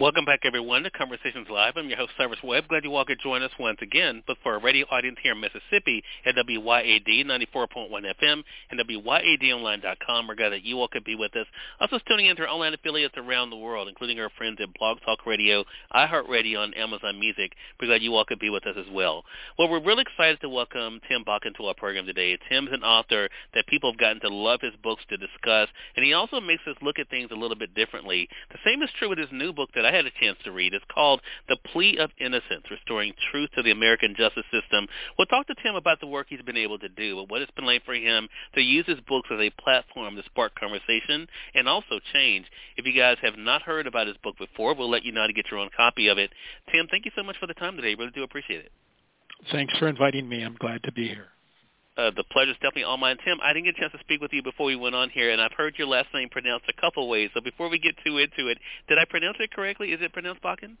Welcome 0.00 0.24
back, 0.24 0.42
everyone, 0.44 0.84
to 0.84 0.92
Conversations 0.92 1.48
Live. 1.50 1.72
I'm 1.74 1.88
your 1.88 1.98
host, 1.98 2.12
Cyrus 2.16 2.38
Webb. 2.44 2.68
Glad 2.68 2.84
you 2.84 2.94
all 2.94 3.04
could 3.04 3.18
join 3.20 3.42
us 3.42 3.50
once 3.58 3.78
again. 3.82 4.22
But 4.28 4.36
for 4.44 4.52
our 4.52 4.60
radio 4.60 4.86
audience 4.92 5.16
here 5.20 5.32
in 5.32 5.40
Mississippi 5.40 6.04
at 6.24 6.36
WYAD 6.36 7.26
94.1 7.26 7.90
FM 7.90 8.44
and 8.70 8.78
WYADonline.com, 8.78 10.28
we're 10.28 10.36
glad 10.36 10.50
that 10.50 10.62
you 10.62 10.78
all 10.78 10.86
could 10.86 11.02
be 11.02 11.16
with 11.16 11.34
us. 11.34 11.46
Also 11.80 11.98
tuning 12.06 12.26
in 12.26 12.36
to 12.36 12.42
our 12.42 12.48
online 12.48 12.74
affiliates 12.74 13.16
around 13.16 13.50
the 13.50 13.56
world, 13.56 13.88
including 13.88 14.20
our 14.20 14.30
friends 14.38 14.58
at 14.62 14.72
Blog 14.78 14.98
Talk 15.04 15.26
Radio, 15.26 15.64
iHeartRadio, 15.92 16.58
and 16.58 16.76
Amazon 16.76 17.18
Music. 17.18 17.54
We're 17.80 17.88
glad 17.88 18.00
you 18.00 18.14
all 18.14 18.24
could 18.24 18.38
be 18.38 18.50
with 18.50 18.68
us 18.68 18.76
as 18.78 18.86
well. 18.92 19.24
Well, 19.58 19.68
we're 19.68 19.82
really 19.82 20.02
excited 20.02 20.40
to 20.42 20.48
welcome 20.48 21.00
Tim 21.08 21.24
Bakken 21.24 21.56
to 21.56 21.64
our 21.64 21.74
program 21.74 22.06
today. 22.06 22.38
Tim's 22.48 22.70
an 22.70 22.84
author 22.84 23.28
that 23.54 23.66
people 23.66 23.90
have 23.90 23.98
gotten 23.98 24.20
to 24.20 24.28
love 24.28 24.60
his 24.60 24.74
books 24.80 25.02
to 25.08 25.16
discuss, 25.16 25.68
and 25.96 26.04
he 26.04 26.12
also 26.12 26.40
makes 26.40 26.62
us 26.68 26.76
look 26.82 27.00
at 27.00 27.10
things 27.10 27.30
a 27.32 27.36
little 27.36 27.56
bit 27.56 27.74
differently. 27.74 28.28
The 28.52 28.58
same 28.64 28.80
is 28.82 28.90
true 28.96 29.08
with 29.08 29.18
his 29.18 29.32
new 29.32 29.52
book 29.52 29.70
that 29.74 29.87
I 29.88 29.92
had 29.96 30.04
a 30.04 30.10
chance 30.20 30.36
to 30.44 30.52
read. 30.52 30.74
It's 30.74 30.84
called 30.92 31.22
The 31.48 31.56
Plea 31.72 31.96
of 31.96 32.10
Innocence, 32.20 32.64
Restoring 32.70 33.14
Truth 33.30 33.50
to 33.56 33.62
the 33.62 33.70
American 33.70 34.14
Justice 34.14 34.44
System. 34.52 34.86
We'll 35.16 35.26
talk 35.26 35.46
to 35.46 35.54
Tim 35.62 35.76
about 35.76 35.98
the 36.00 36.06
work 36.06 36.26
he's 36.28 36.42
been 36.42 36.58
able 36.58 36.78
to 36.80 36.90
do, 36.90 37.16
but 37.16 37.30
what 37.30 37.40
it's 37.40 37.50
been 37.52 37.64
like 37.64 37.86
for 37.86 37.94
him 37.94 38.28
to 38.54 38.60
use 38.60 38.84
his 38.86 39.00
books 39.08 39.30
as 39.32 39.40
a 39.40 39.50
platform 39.62 40.16
to 40.16 40.22
spark 40.24 40.54
conversation 40.60 41.26
and 41.54 41.66
also 41.66 42.00
change. 42.12 42.44
If 42.76 42.84
you 42.84 42.92
guys 42.92 43.16
have 43.22 43.38
not 43.38 43.62
heard 43.62 43.86
about 43.86 44.08
his 44.08 44.16
book 44.22 44.36
before, 44.36 44.74
we'll 44.74 44.90
let 44.90 45.04
you 45.04 45.12
know 45.12 45.22
how 45.22 45.26
to 45.26 45.32
get 45.32 45.46
your 45.50 45.60
own 45.60 45.70
copy 45.74 46.08
of 46.08 46.18
it. 46.18 46.30
Tim, 46.70 46.86
thank 46.90 47.06
you 47.06 47.10
so 47.16 47.22
much 47.22 47.36
for 47.40 47.46
the 47.46 47.54
time 47.54 47.76
today. 47.76 47.94
Really 47.94 48.12
do 48.14 48.24
appreciate 48.24 48.60
it. 48.60 48.72
Thanks 49.50 49.74
for 49.78 49.88
inviting 49.88 50.28
me. 50.28 50.42
I'm 50.42 50.56
glad 50.56 50.82
to 50.82 50.92
be 50.92 51.08
here. 51.08 51.28
Uh, 51.98 52.12
the 52.14 52.22
pleasure 52.30 52.52
is 52.52 52.56
definitely 52.58 52.84
all 52.84 52.96
mine. 52.96 53.16
Tim, 53.24 53.38
I 53.42 53.52
didn't 53.52 53.66
get 53.66 53.76
a 53.76 53.80
chance 53.80 53.92
to 53.92 53.98
speak 53.98 54.20
with 54.20 54.32
you 54.32 54.40
before 54.40 54.66
we 54.66 54.76
went 54.76 54.94
on 54.94 55.10
here, 55.10 55.32
and 55.32 55.42
I've 55.42 55.52
heard 55.52 55.74
your 55.76 55.88
last 55.88 56.06
name 56.14 56.28
pronounced 56.28 56.66
a 56.68 56.80
couple 56.80 57.08
ways. 57.08 57.30
So 57.34 57.40
before 57.40 57.68
we 57.68 57.78
get 57.80 57.96
too 58.06 58.18
into 58.18 58.46
it, 58.46 58.58
did 58.88 58.98
I 58.98 59.04
pronounce 59.04 59.38
it 59.40 59.50
correctly? 59.50 59.90
Is 59.90 60.00
it 60.00 60.12
pronounced 60.12 60.40
Bakken? 60.40 60.76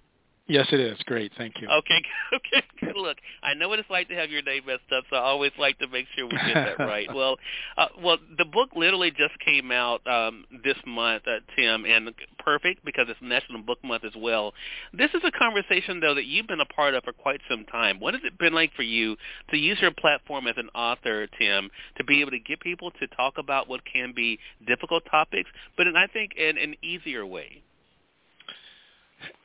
Yes, 0.48 0.66
it 0.72 0.80
is. 0.80 0.98
Great. 1.04 1.30
Thank 1.36 1.60
you. 1.60 1.68
Okay. 1.68 2.02
Okay. 2.34 2.62
Good. 2.80 2.96
Look, 2.96 3.16
I 3.42 3.54
know 3.54 3.68
what 3.68 3.78
it's 3.78 3.90
like 3.90 4.08
to 4.08 4.14
have 4.14 4.30
your 4.30 4.42
name 4.42 4.62
messed 4.66 4.92
up, 4.96 5.04
so 5.10 5.16
I 5.16 5.20
always 5.20 5.50
like 5.58 5.78
to 5.78 5.88
make 5.88 6.06
sure 6.14 6.26
we 6.26 6.32
get 6.32 6.54
that 6.54 6.78
right. 6.78 7.08
well, 7.12 7.36
uh, 7.76 7.86
well, 8.02 8.18
the 8.36 8.44
book 8.44 8.70
literally 8.76 9.10
just 9.10 9.38
came 9.44 9.72
out 9.72 10.06
um, 10.06 10.44
this 10.62 10.76
month, 10.86 11.24
uh, 11.26 11.40
Tim, 11.56 11.84
and 11.84 12.14
perfect 12.38 12.84
because 12.84 13.06
it's 13.08 13.18
National 13.22 13.62
Book 13.62 13.82
Month 13.82 14.04
as 14.04 14.12
well. 14.16 14.52
This 14.92 15.10
is 15.14 15.22
a 15.24 15.30
conversation, 15.30 16.00
though, 16.00 16.14
that 16.14 16.26
you've 16.26 16.46
been 16.46 16.60
a 16.60 16.66
part 16.66 16.94
of 16.94 17.04
for 17.04 17.12
quite 17.12 17.40
some 17.50 17.64
time. 17.64 17.98
What 17.98 18.14
has 18.14 18.22
it 18.24 18.38
been 18.38 18.52
like 18.52 18.72
for 18.74 18.82
you 18.82 19.16
to 19.50 19.56
use 19.56 19.78
your 19.80 19.92
platform 19.92 20.46
as 20.46 20.54
an 20.58 20.68
author, 20.74 21.26
Tim, 21.38 21.70
to 21.96 22.04
be 22.04 22.20
able 22.20 22.32
to 22.32 22.38
get 22.38 22.60
people 22.60 22.90
to 22.92 23.06
talk 23.08 23.38
about 23.38 23.68
what 23.68 23.80
can 23.90 24.12
be 24.14 24.38
difficult 24.66 25.04
topics, 25.10 25.50
but 25.76 25.86
in, 25.86 25.96
I 25.96 26.06
think 26.06 26.34
in 26.36 26.58
an 26.58 26.74
easier 26.82 27.26
way? 27.26 27.62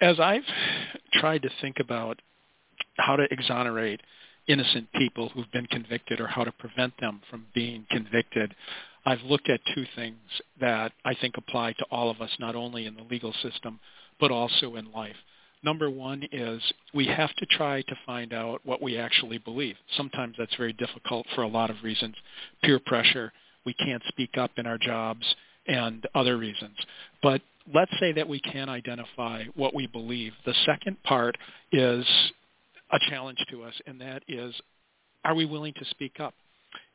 As 0.01 0.19
I've 0.19 0.43
tried 1.13 1.43
to 1.43 1.49
think 1.61 1.79
about 1.79 2.21
how 2.97 3.15
to 3.15 3.27
exonerate 3.31 4.01
innocent 4.47 4.87
people 4.93 5.29
who've 5.29 5.51
been 5.51 5.67
convicted 5.67 6.19
or 6.19 6.27
how 6.27 6.43
to 6.43 6.51
prevent 6.51 6.93
them 6.99 7.21
from 7.29 7.45
being 7.53 7.85
convicted, 7.89 8.53
I've 9.05 9.21
looked 9.21 9.49
at 9.49 9.59
two 9.73 9.85
things 9.95 10.17
that 10.59 10.91
I 11.05 11.13
think 11.15 11.35
apply 11.37 11.73
to 11.73 11.85
all 11.91 12.09
of 12.09 12.21
us, 12.21 12.31
not 12.39 12.55
only 12.55 12.85
in 12.85 12.95
the 12.95 13.03
legal 13.03 13.33
system, 13.41 13.79
but 14.19 14.31
also 14.31 14.75
in 14.75 14.91
life. 14.91 15.15
Number 15.63 15.89
one 15.89 16.23
is 16.31 16.61
we 16.93 17.07
have 17.07 17.33
to 17.35 17.45
try 17.45 17.81
to 17.83 17.95
find 18.05 18.33
out 18.33 18.61
what 18.65 18.81
we 18.81 18.97
actually 18.97 19.37
believe. 19.37 19.75
Sometimes 19.95 20.35
that's 20.37 20.55
very 20.55 20.73
difficult 20.73 21.25
for 21.35 21.43
a 21.43 21.47
lot 21.47 21.69
of 21.69 21.83
reasons. 21.83 22.15
Peer 22.63 22.79
pressure, 22.79 23.31
we 23.65 23.73
can't 23.73 24.03
speak 24.09 24.37
up 24.37 24.51
in 24.57 24.67
our 24.67 24.77
jobs, 24.77 25.25
and 25.67 26.05
other 26.15 26.37
reasons. 26.37 26.75
But 27.21 27.41
let's 27.71 27.91
say 27.99 28.11
that 28.13 28.27
we 28.27 28.39
can 28.39 28.69
identify 28.69 29.43
what 29.55 29.73
we 29.73 29.87
believe. 29.87 30.33
The 30.45 30.53
second 30.65 31.01
part 31.03 31.37
is 31.71 32.05
a 32.91 32.99
challenge 33.09 33.39
to 33.51 33.63
us, 33.63 33.73
and 33.87 33.99
that 34.01 34.23
is, 34.27 34.53
are 35.23 35.35
we 35.35 35.45
willing 35.45 35.73
to 35.73 35.85
speak 35.85 36.19
up? 36.19 36.33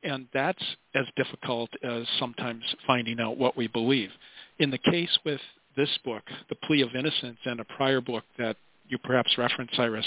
And 0.02 0.26
that's 0.32 0.62
as 0.94 1.06
difficult 1.16 1.70
as 1.82 2.04
sometimes 2.18 2.62
finding 2.86 3.20
out 3.20 3.38
what 3.38 3.56
we 3.56 3.66
believe. 3.68 4.10
In 4.58 4.70
the 4.70 4.78
case 4.78 5.18
with 5.24 5.40
this 5.76 5.90
book, 6.04 6.22
The 6.48 6.56
Plea 6.66 6.82
of 6.82 6.94
Innocence, 6.94 7.38
and 7.44 7.60
a 7.60 7.64
prior 7.64 8.00
book 8.00 8.24
that 8.38 8.56
you 8.88 8.98
perhaps 8.98 9.36
referenced, 9.38 9.76
Cyrus, 9.76 10.06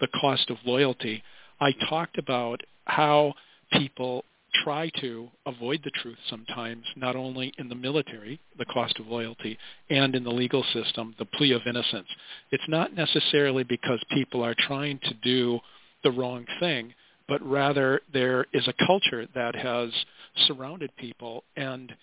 The 0.00 0.08
Cost 0.20 0.50
of 0.50 0.56
Loyalty, 0.64 1.22
I 1.60 1.72
talked 1.88 2.18
about 2.18 2.60
how 2.84 3.34
people 3.72 4.24
try 4.64 4.90
to 5.00 5.28
avoid 5.46 5.80
the 5.84 5.90
truth 5.90 6.18
sometimes, 6.28 6.84
not 6.96 7.16
only 7.16 7.52
in 7.58 7.68
the 7.68 7.74
military, 7.74 8.40
the 8.58 8.64
cost 8.66 8.98
of 8.98 9.06
loyalty, 9.06 9.58
and 9.90 10.14
in 10.14 10.24
the 10.24 10.30
legal 10.30 10.64
system, 10.72 11.14
the 11.18 11.24
plea 11.24 11.52
of 11.52 11.62
innocence. 11.66 12.08
It's 12.50 12.68
not 12.68 12.94
necessarily 12.94 13.64
because 13.64 14.02
people 14.10 14.42
are 14.42 14.54
trying 14.58 14.98
to 15.04 15.14
do 15.14 15.60
the 16.02 16.10
wrong 16.10 16.46
thing, 16.60 16.94
but 17.28 17.42
rather 17.46 18.00
there 18.12 18.46
is 18.52 18.66
a 18.68 18.86
culture 18.86 19.26
that 19.34 19.54
has 19.54 19.90
surrounded 20.46 20.90
people 20.96 21.44
and 21.56 21.94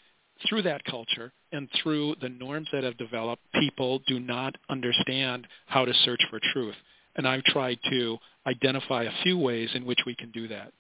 through 0.48 0.64
that 0.64 0.84
culture 0.86 1.32
and 1.52 1.70
through 1.82 2.16
the 2.22 2.30
norms 2.30 2.68
that 2.74 2.84
have 2.84 2.98
developed, 2.98 3.42
people 3.54 4.02
do 4.08 4.20
not 4.20 4.56
understand 4.70 5.48
how 5.66 5.86
to 5.86 5.94
search 6.04 6.22
for 6.30 6.40
truth. 6.54 6.76
And 7.16 7.28
I've 7.28 7.44
tried 7.44 7.80
to 7.90 8.18
identify 8.46 9.04
a 9.04 9.24
few 9.24 9.38
ways 9.38 9.70
in 9.74 9.86
which 9.86 10.00
we 10.06 10.16
can 10.16 10.32
do 10.32 10.48
that. 10.50 10.74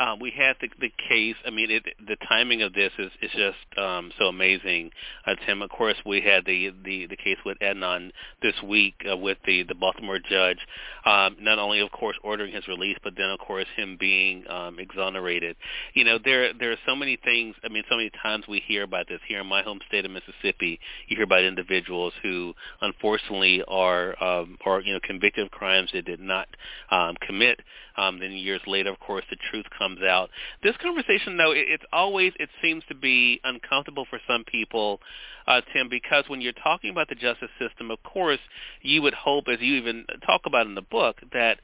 Um, 0.00 0.18
we 0.18 0.30
had 0.30 0.56
the, 0.60 0.68
the 0.80 0.90
case. 1.08 1.36
I 1.46 1.50
mean, 1.50 1.70
it, 1.70 1.84
the 2.06 2.16
timing 2.26 2.62
of 2.62 2.72
this 2.72 2.90
is, 2.98 3.10
is 3.20 3.30
just 3.32 3.78
um, 3.78 4.10
so 4.18 4.26
amazing, 4.26 4.90
uh, 5.26 5.34
Tim. 5.46 5.60
Of 5.60 5.68
course, 5.70 5.96
we 6.06 6.22
had 6.22 6.46
the, 6.46 6.72
the, 6.84 7.06
the 7.06 7.16
case 7.16 7.36
with 7.44 7.58
Adnan 7.58 8.10
this 8.42 8.54
week 8.64 8.94
uh, 9.10 9.16
with 9.16 9.36
the, 9.44 9.62
the 9.64 9.74
Baltimore 9.74 10.18
judge, 10.18 10.58
um, 11.04 11.36
not 11.38 11.58
only, 11.58 11.80
of 11.80 11.90
course, 11.92 12.16
ordering 12.24 12.52
his 12.52 12.66
release, 12.66 12.96
but 13.04 13.12
then, 13.16 13.28
of 13.28 13.38
course, 13.38 13.66
him 13.76 13.98
being 14.00 14.48
um, 14.48 14.78
exonerated. 14.78 15.54
You 15.92 16.04
know, 16.04 16.18
there 16.24 16.54
there 16.54 16.72
are 16.72 16.78
so 16.86 16.96
many 16.96 17.18
things. 17.22 17.54
I 17.62 17.68
mean, 17.68 17.84
so 17.90 17.96
many 17.96 18.10
times 18.22 18.46
we 18.48 18.62
hear 18.66 18.84
about 18.84 19.06
this 19.06 19.20
here 19.28 19.40
in 19.40 19.46
my 19.46 19.62
home 19.62 19.80
state 19.86 20.06
of 20.06 20.10
Mississippi. 20.10 20.80
You 21.08 21.16
hear 21.16 21.24
about 21.24 21.42
individuals 21.42 22.14
who, 22.22 22.54
unfortunately, 22.80 23.62
are 23.68 24.22
um, 24.22 24.56
are 24.64 24.80
you 24.80 24.94
know 24.94 25.00
convicted 25.02 25.44
of 25.44 25.50
crimes 25.50 25.90
they 25.92 26.00
did 26.00 26.20
not 26.20 26.48
um, 26.90 27.16
commit. 27.20 27.60
Um, 27.96 28.18
then 28.18 28.32
years 28.32 28.62
later, 28.66 28.90
of 28.90 28.98
course, 29.00 29.24
the 29.28 29.36
truth 29.50 29.66
comes 29.76 29.89
comes 29.90 30.04
out. 30.04 30.30
This 30.62 30.76
conversation, 30.82 31.36
though, 31.36 31.52
it, 31.52 31.66
it's 31.68 31.84
always 31.92 32.32
it 32.38 32.48
seems 32.62 32.82
to 32.88 32.94
be 32.94 33.40
uncomfortable 33.44 34.06
for 34.08 34.18
some 34.28 34.44
people, 34.44 35.00
uh, 35.46 35.60
Tim, 35.72 35.88
because 35.88 36.24
when 36.28 36.40
you're 36.40 36.52
talking 36.52 36.90
about 36.90 37.08
the 37.08 37.14
justice 37.14 37.50
system, 37.58 37.90
of 37.90 38.02
course, 38.02 38.40
you 38.82 39.02
would 39.02 39.14
hope, 39.14 39.44
as 39.48 39.60
you 39.60 39.74
even 39.74 40.04
talk 40.26 40.42
about 40.46 40.66
in 40.66 40.74
the 40.74 40.82
book, 40.82 41.16
that 41.32 41.58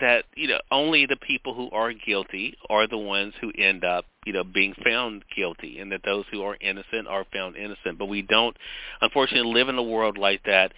that 0.00 0.24
you 0.34 0.48
know 0.48 0.58
only 0.70 1.04
the 1.04 1.16
people 1.16 1.52
who 1.54 1.68
are 1.70 1.92
guilty 1.92 2.56
are 2.70 2.86
the 2.88 2.96
ones 2.96 3.34
who 3.42 3.52
end 3.58 3.84
up 3.84 4.06
you 4.24 4.32
know 4.32 4.42
being 4.42 4.72
found 4.82 5.22
guilty 5.36 5.80
and 5.80 5.92
that 5.92 6.00
those 6.02 6.24
who 6.32 6.42
are 6.42 6.56
innocent 6.62 7.06
are 7.06 7.26
found 7.30 7.56
innocent. 7.56 7.98
But 7.98 8.06
we 8.06 8.22
don't 8.22 8.56
unfortunately 9.02 9.52
live 9.52 9.68
in 9.68 9.76
a 9.76 9.82
world 9.82 10.16
like 10.16 10.44
that. 10.44 10.72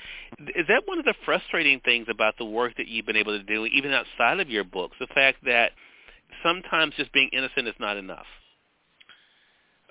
Is 0.57 0.67
that 0.69 0.83
one 0.87 0.99
of 0.99 1.05
the 1.05 1.15
frustrating 1.25 1.81
things 1.85 2.09
about 2.11 2.39
the 2.39 2.45
work 2.45 2.77
that 2.77 2.89
you've 2.89 3.07
been 3.07 3.17
able 3.17 3.39
to 3.39 3.45
do 3.45 3.67
even 3.67 3.93
outside 3.93 4.41
of 4.41 4.51
your 4.51 4.65
books? 4.65 4.97
The 4.99 5.07
fact 5.15 5.45
that 5.45 5.71
sometimes 6.43 6.95
just 6.97 7.13
being 7.13 7.31
innocent 7.33 7.69
is 7.69 7.75
not 7.79 7.97
enough. 7.97 8.27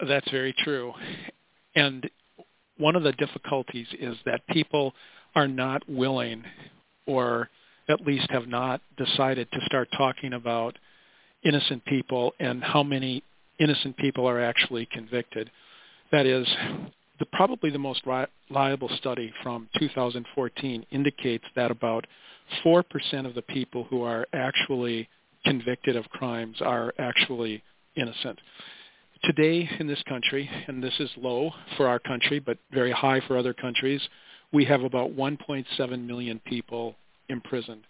That's 0.08 0.30
very 0.32 0.54
true. 0.58 0.94
And 1.76 2.10
one 2.78 2.96
of 2.96 3.04
the 3.04 3.12
difficulties 3.14 3.88
is 4.00 4.18
that 4.26 4.46
people 4.48 4.94
are 5.36 5.48
not 5.48 5.88
willing 5.88 6.44
or 7.06 7.50
at 7.90 8.02
least 8.02 8.30
have 8.32 8.48
not 8.48 8.82
decided 8.98 9.52
to 9.52 9.60
start 9.66 9.90
talking 9.98 10.34
about 10.34 10.78
innocent 11.44 11.84
people 11.86 12.34
and 12.40 12.64
how 12.64 12.84
many 12.84 13.24
innocent 13.60 13.98
people 13.98 14.28
are 14.28 14.42
actually 14.42 14.88
convicted. 14.92 15.52
That 16.12 16.26
is, 16.26 16.48
the, 17.20 17.26
probably 17.26 17.70
the 17.70 17.80
most 17.80 18.04
reliable 18.50 18.90
study 18.98 19.34
from 19.42 19.68
2014 19.80 20.86
indicates 20.92 21.46
that 21.56 21.72
about 21.72 22.06
4% 22.66 22.84
of 23.26 23.36
the 23.36 23.42
people 23.42 23.86
who 23.86 24.04
are 24.04 24.28
actually 24.34 25.10
convicted 25.46 25.96
of 25.96 26.10
crimes 26.10 26.58
are 26.62 26.94
actually 26.98 27.64
innocent. 27.96 28.40
Today 29.24 29.70
in 29.80 29.88
this 29.88 30.04
country, 30.04 30.50
and 30.68 30.84
this 30.84 31.00
is 31.00 31.10
low 31.18 31.52
for 31.78 31.88
our 31.88 32.00
country, 32.00 32.40
but 32.40 32.58
very 32.72 32.92
high 32.92 33.22
for 33.28 33.38
other 33.38 33.54
countries, 33.54 34.02
we 34.52 34.66
have 34.66 34.84
about 34.84 35.16
1.7 35.16 36.06
million 36.06 36.42
people 36.46 36.96
imprisoned. 37.30 37.84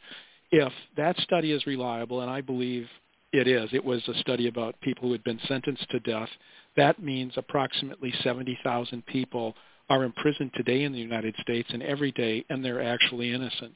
If 0.52 0.72
that 0.96 1.18
study 1.18 1.52
is 1.52 1.66
reliable, 1.66 2.22
and 2.22 2.30
I 2.30 2.42
believe 2.42 2.88
it 3.34 3.48
is. 3.48 3.70
It 3.74 3.84
was 3.84 4.08
a 4.08 4.14
study 4.20 4.48
about 4.48 4.80
people 4.82 5.08
who 5.08 5.12
had 5.12 5.24
been 5.24 5.40
sentenced 5.48 5.90
to 5.90 6.00
death. 6.00 6.30
That 6.78 7.02
means 7.02 7.34
approximately 7.36 8.14
70,000 8.24 9.06
people 9.08 9.56
are 9.90 10.04
imprisoned 10.04 10.52
today 10.56 10.84
in 10.84 10.94
the 10.94 11.00
United 11.00 11.36
States 11.42 11.68
and 11.74 11.84
every 11.84 12.12
day, 12.12 12.46
and 12.50 12.64
they're 12.64 12.82
actually 12.82 13.34
innocent. 13.34 13.74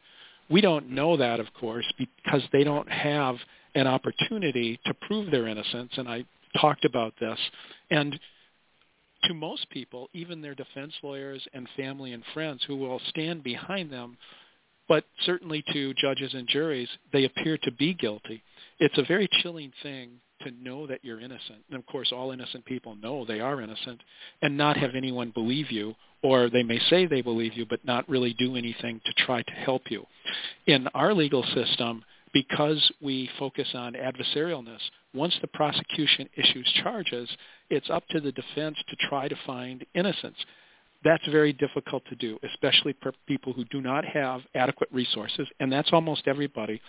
We 0.49 0.61
don't 0.61 0.91
know 0.91 1.17
that, 1.17 1.39
of 1.39 1.47
course, 1.59 1.85
because 1.97 2.43
they 2.53 2.63
don't 2.63 2.89
have 2.89 3.35
an 3.77 3.87
opportunity 3.87 4.79
to 4.85 4.93
prove 4.93 5.31
their 5.31 5.47
innocence, 5.47 5.91
and 5.97 6.09
I 6.09 6.25
talked 6.59 6.85
about 6.85 7.13
this. 7.19 7.39
And 7.91 8.19
to 9.23 9.33
most 9.33 9.69
people, 9.69 10.09
even 10.13 10.41
their 10.41 10.55
defense 10.55 10.93
lawyers 11.03 11.45
and 11.53 11.67
family 11.75 12.13
and 12.13 12.23
friends 12.33 12.63
who 12.67 12.75
will 12.75 12.99
stand 13.09 13.43
behind 13.43 13.91
them, 13.91 14.17
but 14.87 15.03
certainly 15.25 15.63
to 15.73 15.93
judges 15.95 16.33
and 16.33 16.47
juries, 16.47 16.89
they 17.11 17.25
appear 17.25 17.57
to 17.63 17.71
be 17.71 17.93
guilty. 17.93 18.41
It's 18.79 18.97
a 18.97 19.05
very 19.05 19.27
chilling 19.41 19.71
thing 19.83 20.11
to 20.41 20.51
know 20.51 20.87
that 20.87 20.99
you're 21.03 21.19
innocent. 21.19 21.59
And 21.69 21.77
of 21.77 21.85
course, 21.87 22.11
all 22.11 22.31
innocent 22.31 22.63
people 22.65 22.95
know 22.95 23.25
they 23.25 23.39
are 23.39 23.61
innocent 23.61 24.01
and 24.41 24.55
not 24.55 24.77
have 24.77 24.95
anyone 24.95 25.31
believe 25.31 25.71
you, 25.71 25.95
or 26.23 26.49
they 26.49 26.63
may 26.63 26.79
say 26.89 27.05
they 27.05 27.21
believe 27.21 27.53
you, 27.53 27.65
but 27.65 27.83
not 27.85 28.07
really 28.07 28.33
do 28.33 28.55
anything 28.55 29.01
to 29.05 29.25
try 29.25 29.41
to 29.41 29.51
help 29.51 29.83
you. 29.89 30.05
In 30.67 30.87
our 30.93 31.13
legal 31.13 31.43
system, 31.53 32.03
because 32.37 32.91
we 33.01 33.27
focus 33.39 33.67
on 33.73 33.93
adversarialness, 33.93 34.77
once 35.15 35.35
the 35.41 35.47
prosecution 35.47 36.29
issues 36.35 36.71
charges, 36.83 37.27
it's 37.71 37.89
up 37.89 38.03
to 38.09 38.19
the 38.19 38.31
defense 38.31 38.77
to 38.89 38.95
try 39.09 39.27
to 39.27 39.35
find 39.47 39.83
innocence. 39.95 40.35
That's 41.03 41.27
very 41.31 41.51
difficult 41.51 42.03
to 42.09 42.15
do, 42.15 42.37
especially 42.43 42.95
for 43.01 43.11
people 43.27 43.53
who 43.53 43.65
do 43.65 43.81
not 43.81 44.05
have 44.05 44.41
adequate 44.53 44.89
resources, 44.91 45.47
and 45.59 45.71
that's 45.71 45.89
almost 45.91 46.27
everybody, 46.27 46.79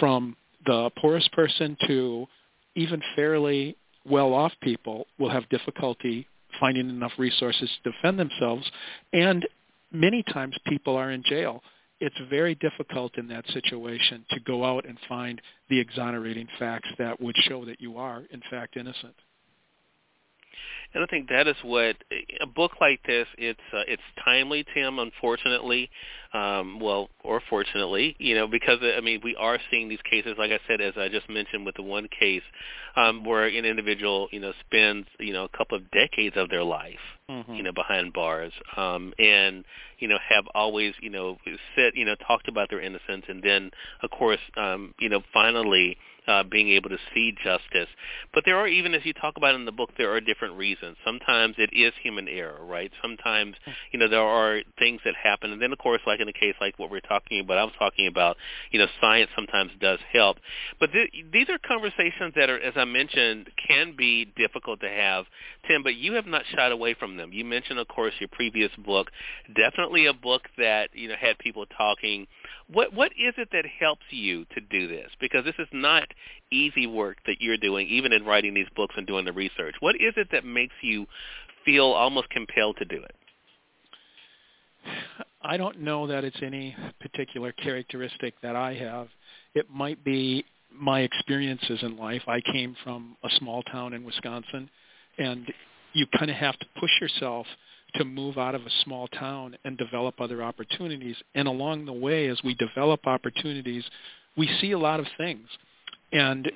from 0.00 0.36
the 0.64 0.90
poorest 0.96 1.30
person 1.32 1.76
to 1.86 2.26
even 2.74 3.02
fairly 3.14 3.76
well-off 4.06 4.52
people 4.62 5.06
will 5.18 5.30
have 5.30 5.46
difficulty 5.50 6.26
finding 6.60 6.88
enough 6.88 7.12
resources 7.18 7.68
to 7.82 7.92
defend 7.92 8.18
themselves, 8.18 8.70
and 9.12 9.46
many 9.92 10.22
times 10.32 10.56
people 10.66 10.96
are 10.96 11.10
in 11.10 11.22
jail. 11.26 11.62
It's 12.00 12.16
very 12.28 12.54
difficult 12.56 13.16
in 13.18 13.28
that 13.28 13.46
situation 13.48 14.24
to 14.30 14.40
go 14.40 14.64
out 14.64 14.84
and 14.86 14.98
find 15.08 15.40
the 15.68 15.78
exonerating 15.78 16.48
facts 16.58 16.88
that 16.98 17.20
would 17.20 17.36
show 17.48 17.64
that 17.64 17.80
you 17.80 17.96
are, 17.98 18.24
in 18.30 18.42
fact, 18.50 18.76
innocent 18.76 19.14
and 20.94 21.02
I 21.02 21.06
think 21.06 21.28
that 21.28 21.48
is 21.48 21.56
what 21.62 21.96
a 22.40 22.46
book 22.46 22.72
like 22.80 23.00
this. 23.04 23.26
It's 23.36 23.58
uh, 23.72 23.82
it's 23.88 24.02
timely, 24.24 24.64
Tim. 24.74 25.00
Unfortunately, 25.00 25.90
um, 26.32 26.78
well, 26.78 27.10
or 27.24 27.42
fortunately, 27.50 28.14
you 28.18 28.36
know, 28.36 28.46
because 28.46 28.78
I 28.80 29.00
mean, 29.00 29.20
we 29.24 29.34
are 29.34 29.58
seeing 29.70 29.88
these 29.88 30.02
cases. 30.08 30.36
Like 30.38 30.52
I 30.52 30.60
said, 30.68 30.80
as 30.80 30.94
I 30.96 31.08
just 31.08 31.28
mentioned 31.28 31.66
with 31.66 31.74
the 31.74 31.82
one 31.82 32.08
case, 32.08 32.42
um, 32.94 33.24
where 33.24 33.44
an 33.46 33.64
individual, 33.64 34.28
you 34.30 34.38
know, 34.38 34.52
spends 34.66 35.06
you 35.18 35.32
know 35.32 35.44
a 35.44 35.56
couple 35.56 35.76
of 35.76 35.90
decades 35.90 36.36
of 36.36 36.48
their 36.48 36.64
life, 36.64 36.94
mm-hmm. 37.28 37.54
you 37.54 37.64
know, 37.64 37.72
behind 37.72 38.12
bars, 38.12 38.52
um, 38.76 39.12
and 39.18 39.64
you 39.98 40.06
know 40.06 40.18
have 40.28 40.44
always 40.54 40.94
you 41.00 41.10
know 41.10 41.38
said 41.74 41.94
you 41.96 42.04
know 42.04 42.14
talked 42.26 42.46
about 42.46 42.70
their 42.70 42.80
innocence, 42.80 43.24
and 43.28 43.42
then 43.42 43.72
of 44.02 44.10
course, 44.10 44.40
um, 44.56 44.94
you 45.00 45.08
know, 45.08 45.22
finally 45.32 45.96
uh, 46.26 46.42
being 46.42 46.70
able 46.70 46.90
to 46.90 46.98
see 47.12 47.32
justice. 47.42 47.88
But 48.32 48.44
there 48.46 48.56
are, 48.56 48.66
even 48.66 48.94
as 48.94 49.04
you 49.04 49.12
talk 49.12 49.36
about 49.36 49.54
in 49.54 49.64
the 49.64 49.72
book, 49.72 49.90
there 49.98 50.12
are 50.12 50.20
different 50.20 50.56
reasons. 50.56 50.96
Sometimes 51.04 51.54
it 51.58 51.70
is 51.72 51.92
human 52.02 52.28
error, 52.28 52.64
right? 52.64 52.90
Sometimes, 53.02 53.54
you 53.92 53.98
know, 53.98 54.08
there 54.08 54.20
are 54.20 54.60
things 54.78 55.00
that 55.04 55.14
happen. 55.14 55.52
And 55.52 55.60
then, 55.60 55.72
of 55.72 55.78
course, 55.78 56.00
like 56.06 56.20
in 56.20 56.28
a 56.28 56.32
case 56.32 56.54
like 56.60 56.78
what 56.78 56.90
we're 56.90 57.00
talking 57.00 57.40
about, 57.40 57.58
I 57.58 57.64
was 57.64 57.74
talking 57.78 58.06
about, 58.06 58.36
you 58.70 58.78
know, 58.78 58.86
science 59.00 59.30
sometimes 59.36 59.72
does 59.80 59.98
help. 60.12 60.38
But 60.80 60.92
th- 60.92 61.10
these 61.32 61.48
are 61.48 61.58
conversations 61.58 62.32
that 62.36 62.50
are, 62.50 62.58
as 62.58 62.74
I 62.76 62.84
mentioned, 62.84 63.50
can 63.68 63.94
be 63.96 64.26
difficult 64.36 64.80
to 64.80 64.88
have, 64.88 65.26
Tim, 65.68 65.82
but 65.82 65.94
you 65.94 66.14
have 66.14 66.26
not 66.26 66.42
shied 66.54 66.72
away 66.72 66.94
from 66.94 67.16
them. 67.16 67.32
You 67.32 67.44
mentioned, 67.44 67.78
of 67.78 67.88
course, 67.88 68.14
your 68.18 68.28
previous 68.32 68.70
book, 68.84 69.10
definitely 69.54 70.06
a 70.06 70.14
book 70.14 70.42
that, 70.58 70.90
you 70.94 71.08
know, 71.08 71.16
had 71.20 71.38
people 71.38 71.66
talking. 71.66 72.26
What 72.68 72.92
What 72.92 73.12
is 73.12 73.34
it 73.36 73.48
that 73.52 73.64
helps 73.66 74.04
you 74.10 74.44
to 74.54 74.60
do 74.60 74.88
this? 74.88 75.10
Because 75.20 75.44
this 75.44 75.54
is 75.58 75.68
not 75.72 76.04
easy 76.50 76.86
work 76.86 77.18
that 77.26 77.36
you're 77.40 77.56
doing, 77.56 77.88
even 77.88 78.12
in 78.12 78.24
writing 78.24 78.54
these 78.54 78.68
books 78.76 78.94
and 78.96 79.06
doing 79.06 79.24
the 79.24 79.32
research. 79.32 79.74
What 79.80 79.96
is 79.96 80.14
it 80.16 80.28
that 80.32 80.44
makes 80.44 80.74
you 80.82 81.06
feel 81.64 81.86
almost 81.86 82.30
compelled 82.30 82.76
to 82.78 82.84
do 82.84 83.02
it? 83.02 83.14
I 85.42 85.56
don't 85.56 85.80
know 85.80 86.06
that 86.06 86.24
it's 86.24 86.42
any 86.42 86.74
particular 87.00 87.52
characteristic 87.52 88.34
that 88.42 88.56
I 88.56 88.74
have. 88.74 89.08
It 89.54 89.70
might 89.70 90.02
be 90.02 90.44
my 90.72 91.00
experiences 91.00 91.80
in 91.82 91.96
life. 91.96 92.22
I 92.26 92.40
came 92.40 92.74
from 92.82 93.16
a 93.22 93.28
small 93.38 93.62
town 93.62 93.92
in 93.92 94.04
Wisconsin, 94.04 94.68
and 95.18 95.52
you 95.92 96.06
kind 96.18 96.30
of 96.30 96.36
have 96.36 96.58
to 96.58 96.66
push 96.80 96.90
yourself 97.00 97.46
to 97.96 98.04
move 98.04 98.38
out 98.38 98.54
of 98.54 98.62
a 98.62 98.70
small 98.84 99.08
town 99.08 99.56
and 99.64 99.78
develop 99.78 100.20
other 100.20 100.42
opportunities. 100.42 101.16
And 101.34 101.48
along 101.48 101.86
the 101.86 101.92
way, 101.92 102.28
as 102.28 102.40
we 102.42 102.54
develop 102.54 103.06
opportunities, 103.06 103.84
we 104.36 104.48
see 104.60 104.72
a 104.72 104.78
lot 104.78 105.00
of 105.00 105.06
things. 105.16 105.46
And 106.12 106.50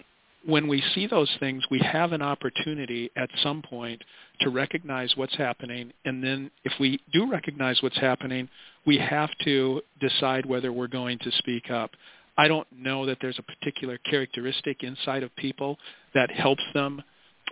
when 0.46 0.68
we 0.68 0.82
see 0.94 1.06
those 1.06 1.30
things, 1.40 1.64
we 1.70 1.78
have 1.80 2.12
an 2.12 2.22
opportunity 2.22 3.10
at 3.16 3.28
some 3.42 3.62
point 3.62 4.02
to 4.40 4.50
recognize 4.50 5.12
what's 5.16 5.36
happening. 5.36 5.92
And 6.04 6.22
then 6.22 6.50
if 6.64 6.72
we 6.78 7.00
do 7.12 7.30
recognize 7.30 7.82
what's 7.82 7.98
happening, 7.98 8.48
we 8.86 8.98
have 8.98 9.30
to 9.44 9.82
decide 10.00 10.46
whether 10.46 10.72
we're 10.72 10.86
going 10.86 11.18
to 11.18 11.30
speak 11.32 11.70
up. 11.70 11.90
I 12.36 12.46
don't 12.46 12.68
know 12.72 13.04
that 13.06 13.18
there's 13.20 13.38
a 13.38 13.42
particular 13.42 13.98
characteristic 13.98 14.84
inside 14.84 15.24
of 15.24 15.34
people 15.36 15.76
that 16.14 16.30
helps 16.30 16.62
them 16.72 17.02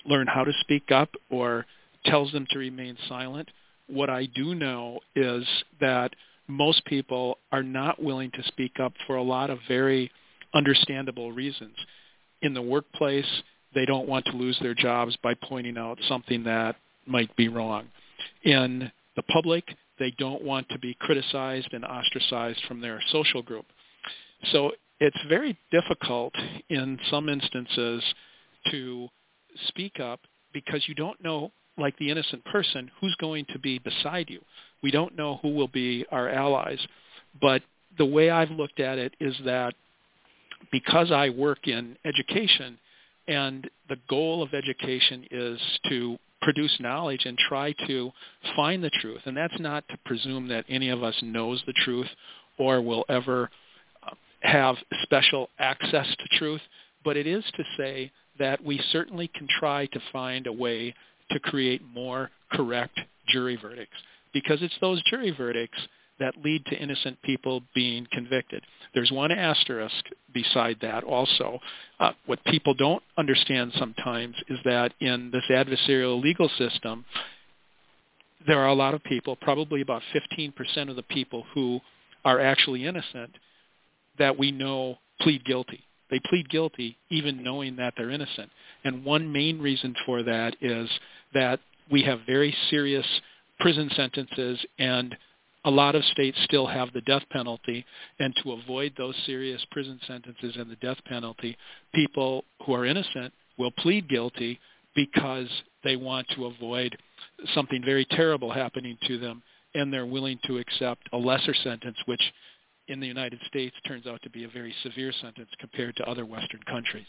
learn 0.05 0.29
how 0.29 0.44
to 0.44 0.53
speak 0.61 0.93
up 0.93 1.11
or 1.29 1.67
tells 2.05 2.31
them 2.33 2.47
to 2.50 2.59
remain 2.59 2.97
silent. 3.09 3.50
What 3.88 4.11
I 4.11 4.27
do 4.27 4.55
know 4.55 5.00
is 5.15 5.47
that 5.81 6.15
most 6.49 6.85
people 6.85 7.38
are 7.53 7.62
not 7.62 8.03
willing 8.03 8.31
to 8.33 8.43
speak 8.44 8.79
up 8.81 8.93
for 9.06 9.17
a 9.17 9.23
lot 9.23 9.50
of 9.50 9.59
very 9.69 10.11
understandable 10.55 11.33
reasons. 11.33 11.77
In 12.43 12.55
the 12.55 12.62
workplace, 12.62 13.43
they 13.75 13.85
don't 13.85 14.09
want 14.09 14.25
to 14.27 14.37
lose 14.37 14.59
their 14.61 14.75
jobs 14.75 15.17
by 15.23 15.35
pointing 15.35 15.77
out 15.77 15.99
something 16.09 16.44
that 16.44 16.77
might 17.06 17.35
be 17.37 17.49
wrong. 17.49 17.87
In 18.44 18.91
the 19.17 19.23
public, 19.23 19.65
they 19.99 20.12
don't 20.19 20.43
want 20.43 20.69
to 20.71 20.79
be 20.79 20.97
criticized 21.00 21.73
and 21.73 21.85
ostracized 21.85 22.62
from 22.67 22.81
their 22.81 23.00
social 23.11 23.43
group. 23.43 23.67
So 24.53 24.73
it's 25.00 25.17
very 25.29 25.59
difficult 25.71 26.35
in 26.69 26.99
some 27.11 27.29
instances 27.29 28.03
to 28.71 29.09
speak 29.69 30.00
up 30.00 30.21
because 30.53 30.83
you 30.87 30.94
don't 30.94 31.23
know, 31.23 31.50
like 31.78 31.96
the 31.99 32.11
innocent 32.11 32.44
person, 32.46 32.90
who's 33.00 33.14
going 33.21 33.47
to 33.52 33.59
be 33.59 33.78
beside 33.78 34.30
you. 34.30 34.40
We 34.83 34.90
don't 34.90 35.16
know 35.16 35.38
who 35.42 35.50
will 35.50 35.68
be 35.68 36.06
our 36.11 36.28
allies. 36.28 36.78
But 37.40 37.62
the 37.99 38.06
way 38.06 38.30
I've 38.30 38.50
looked 38.50 38.80
at 38.80 38.99
it 38.99 39.14
is 39.21 39.35
that 39.45 39.75
because 40.73 41.12
I 41.12 41.30
work 41.30 41.68
in 41.68 41.97
education 42.04 42.78
and 43.28 43.68
the 43.88 43.97
goal 44.09 44.42
of 44.42 44.54
education 44.54 45.26
is 45.30 45.61
to 45.88 46.18
produce 46.42 46.76
knowledge 46.78 47.25
and 47.25 47.37
try 47.49 47.75
to 47.87 48.12
find 48.54 48.83
the 48.83 48.90
truth. 49.00 49.23
And 49.25 49.37
that's 49.37 49.59
not 49.59 49.85
to 49.88 49.99
presume 50.04 50.49
that 50.49 50.64
any 50.68 50.90
of 50.90 51.02
us 51.02 51.16
knows 51.23 51.62
the 51.66 51.75
truth 51.85 52.09
or 52.59 52.80
will 52.80 53.04
ever 53.09 53.50
uh, 54.02 54.14
have 54.40 54.76
special 55.02 55.50
access 55.59 56.06
to 56.06 56.38
truth, 56.38 56.61
but 57.04 57.16
it 57.16 57.26
is 57.26 57.45
to 57.56 57.64
say 57.76 58.12
that 58.38 58.62
we 58.62 58.80
certainly 58.92 59.28
can 59.28 59.49
try 59.59 59.87
to 59.87 60.00
find 60.12 60.47
a 60.47 60.52
way 60.52 60.95
to 61.30 61.40
create 61.40 61.83
more 61.95 62.30
correct 62.52 63.00
jury 63.28 63.59
verdicts 63.61 63.97
because 64.33 64.62
it's 64.62 64.76
those 64.80 65.02
jury 65.04 65.35
verdicts 65.37 65.78
that 66.18 66.35
lead 66.42 66.64
to 66.66 66.76
innocent 66.76 67.21
people 67.23 67.62
being 67.75 68.06
convicted. 68.11 68.62
There's 68.95 69.11
one 69.11 69.30
asterisk 69.30 70.04
beside 70.33 70.78
that 70.80 71.04
also. 71.04 71.59
Uh, 72.00 72.12
what 72.26 72.42
people 72.45 72.75
don't 72.75 73.02
understand 73.18 73.73
sometimes 73.78 74.35
is 74.49 74.59
that 74.64 74.92
in 75.00 75.30
this 75.30 75.45
adversarial 75.50 76.23
legal 76.23 76.49
system, 76.56 77.04
there 78.47 78.61
are 78.61 78.68
a 78.68 78.75
lot 78.75 78.95
of 78.95 79.02
people, 79.04 79.37
probably 79.37 79.80
about 79.80 80.02
15% 80.14 80.88
of 80.88 80.97
the 80.97 81.02
people 81.02 81.45
who 81.54 81.80
are 82.25 82.40
actually 82.40 82.87
innocent, 82.87 83.30
that 84.18 84.38
we 84.38 84.50
know 84.50 84.99
plead 85.21 85.45
guilty. 85.45 85.86
They 86.10 86.20
plead 86.28 86.48
guilty 86.48 86.96
even 87.10 87.42
knowing 87.42 87.76
that 87.76 87.94
they're 87.96 88.10
innocent. 88.10 88.50
And 88.84 89.04
one 89.04 89.32
main 89.32 89.60
reason 89.60 89.94
for 90.04 90.22
that 90.22 90.56
is 90.60 90.88
that 91.34 91.60
we 91.90 92.02
have 92.02 92.20
very 92.26 92.54
serious 92.70 93.06
prison 93.58 93.90
sentences 93.94 94.64
and 94.78 95.16
a 95.66 95.70
lot 95.70 95.96
of 95.96 96.04
states 96.04 96.38
still 96.44 96.66
have 96.66 96.92
the 96.92 97.00
death 97.02 97.25
penalty, 97.30 97.84
and 98.20 98.32
to 98.42 98.52
avoid 98.52 98.92
those 98.96 99.16
serious 99.26 99.64
prison 99.72 99.98
sentences 100.06 100.54
and 100.56 100.70
the 100.70 100.76
death 100.76 100.98
penalty, 101.06 101.56
people 101.92 102.44
who 102.64 102.72
are 102.72 102.86
innocent 102.86 103.34
will 103.58 103.72
plead 103.72 104.08
guilty 104.08 104.60
because 104.94 105.48
they 105.82 105.96
want 105.96 106.26
to 106.36 106.46
avoid 106.46 106.96
something 107.52 107.82
very 107.84 108.04
terrible 108.04 108.52
happening 108.52 108.96
to 109.08 109.18
them, 109.18 109.42
and 109.75 109.92
they're 109.92 110.06
willing 110.06 110.38
to 110.46 110.58
accept 110.58 111.08
a 111.12 111.16
lesser 111.16 111.52
sentence, 111.52 111.96
which 112.06 112.22
in 112.88 113.00
the 113.00 113.07
United 113.07 113.40
States 113.47 113.75
turns 113.87 114.07
out 114.07 114.23
to 114.23 114.31
be 114.31 114.45
a 114.45 114.49
very 114.49 114.75
severe 114.83 115.12
sentence 115.21 115.49
compared 115.59 115.97
to 115.97 116.05
other 116.09 116.25
Western 116.25 116.61
countries. 116.69 117.07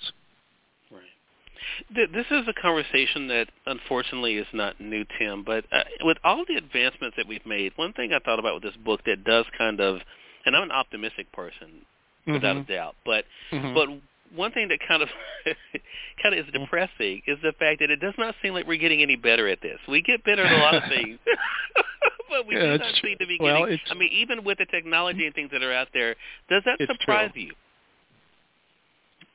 Right. 0.91 2.07
This 2.13 2.25
is 2.31 2.48
a 2.48 2.53
conversation 2.62 3.27
that 3.27 3.48
unfortunately 3.65 4.36
is 4.38 4.48
not 4.53 4.79
new, 4.79 5.05
Tim. 5.17 5.43
But 5.43 5.65
uh, 5.72 5.84
with 6.01 6.17
all 6.24 6.43
the 6.48 6.55
advancements 6.55 7.15
that 7.17 7.27
we've 7.27 7.46
made, 7.46 7.74
one 7.75 7.93
thing 7.93 8.13
I 8.13 8.19
thought 8.19 8.39
about 8.39 8.55
with 8.55 8.63
this 8.63 8.77
book 8.86 9.01
that 9.05 9.24
does 9.24 9.46
kind 9.57 9.79
of, 9.79 10.00
and 10.46 10.55
I'm 10.55 10.63
an 10.63 10.72
optimistic 10.72 11.31
person 11.31 11.86
without 12.25 12.57
Mm-hmm. 12.57 12.72
a 12.72 12.75
doubt, 12.75 12.96
but 13.05 13.25
Mhm. 13.51 13.74
but 13.74 13.88
one 14.36 14.51
thing 14.51 14.67
that 14.69 14.79
kind 14.88 15.01
of 15.01 15.10
kind 16.22 16.34
of 16.36 16.39
is 16.39 16.46
mm-hmm. 16.53 16.63
depressing 16.63 17.22
is 17.27 17.38
the 17.43 17.53
fact 17.60 17.79
that 17.79 17.89
it 17.91 18.00
does 18.00 18.13
not 18.17 18.36
seem 18.41 18.53
like 18.53 18.67
we're 18.67 18.77
getting 18.79 19.01
any 19.01 19.15
better 19.15 19.48
at 19.48 19.62
this. 19.62 19.79
We 19.88 20.01
get 20.01 20.24
better 20.24 20.43
at 20.43 20.51
a 20.51 20.57
lot 20.57 20.75
of 20.75 20.84
things, 20.89 21.19
but 22.29 22.48
we 22.48 22.55
Yeah, 22.55 22.74
do 22.74 22.77
not 22.79 22.96
seem 23.03 23.17
to 23.19 23.27
be 23.27 23.38
Well, 23.39 23.63
getting. 23.65 23.79
I 23.89 23.93
mean, 23.96 24.10
even 24.13 24.43
with 24.43 24.57
the 24.57 24.65
technology 24.65 25.25
and 25.25 25.34
things 25.36 25.50
that 25.51 25.63
are 25.63 25.74
out 25.74 25.88
there, 25.93 26.15
does 26.50 26.63
that 26.65 26.79
surprise 26.88 27.31
true. 27.34 27.43
you? 27.43 27.53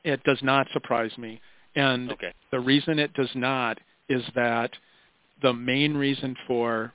it 0.03 0.23
does 0.25 0.39
not 0.43 0.67
surprise 0.73 1.17
me. 1.17 1.39
And 1.75 2.11
Okay. 2.11 2.33
the 2.51 2.59
reason 2.59 2.99
it 2.99 3.13
does 3.13 3.33
not 3.35 3.79
is 4.09 4.23
that 4.35 4.71
the 5.41 5.53
main 5.53 5.95
reason 5.95 6.35
for 6.45 6.93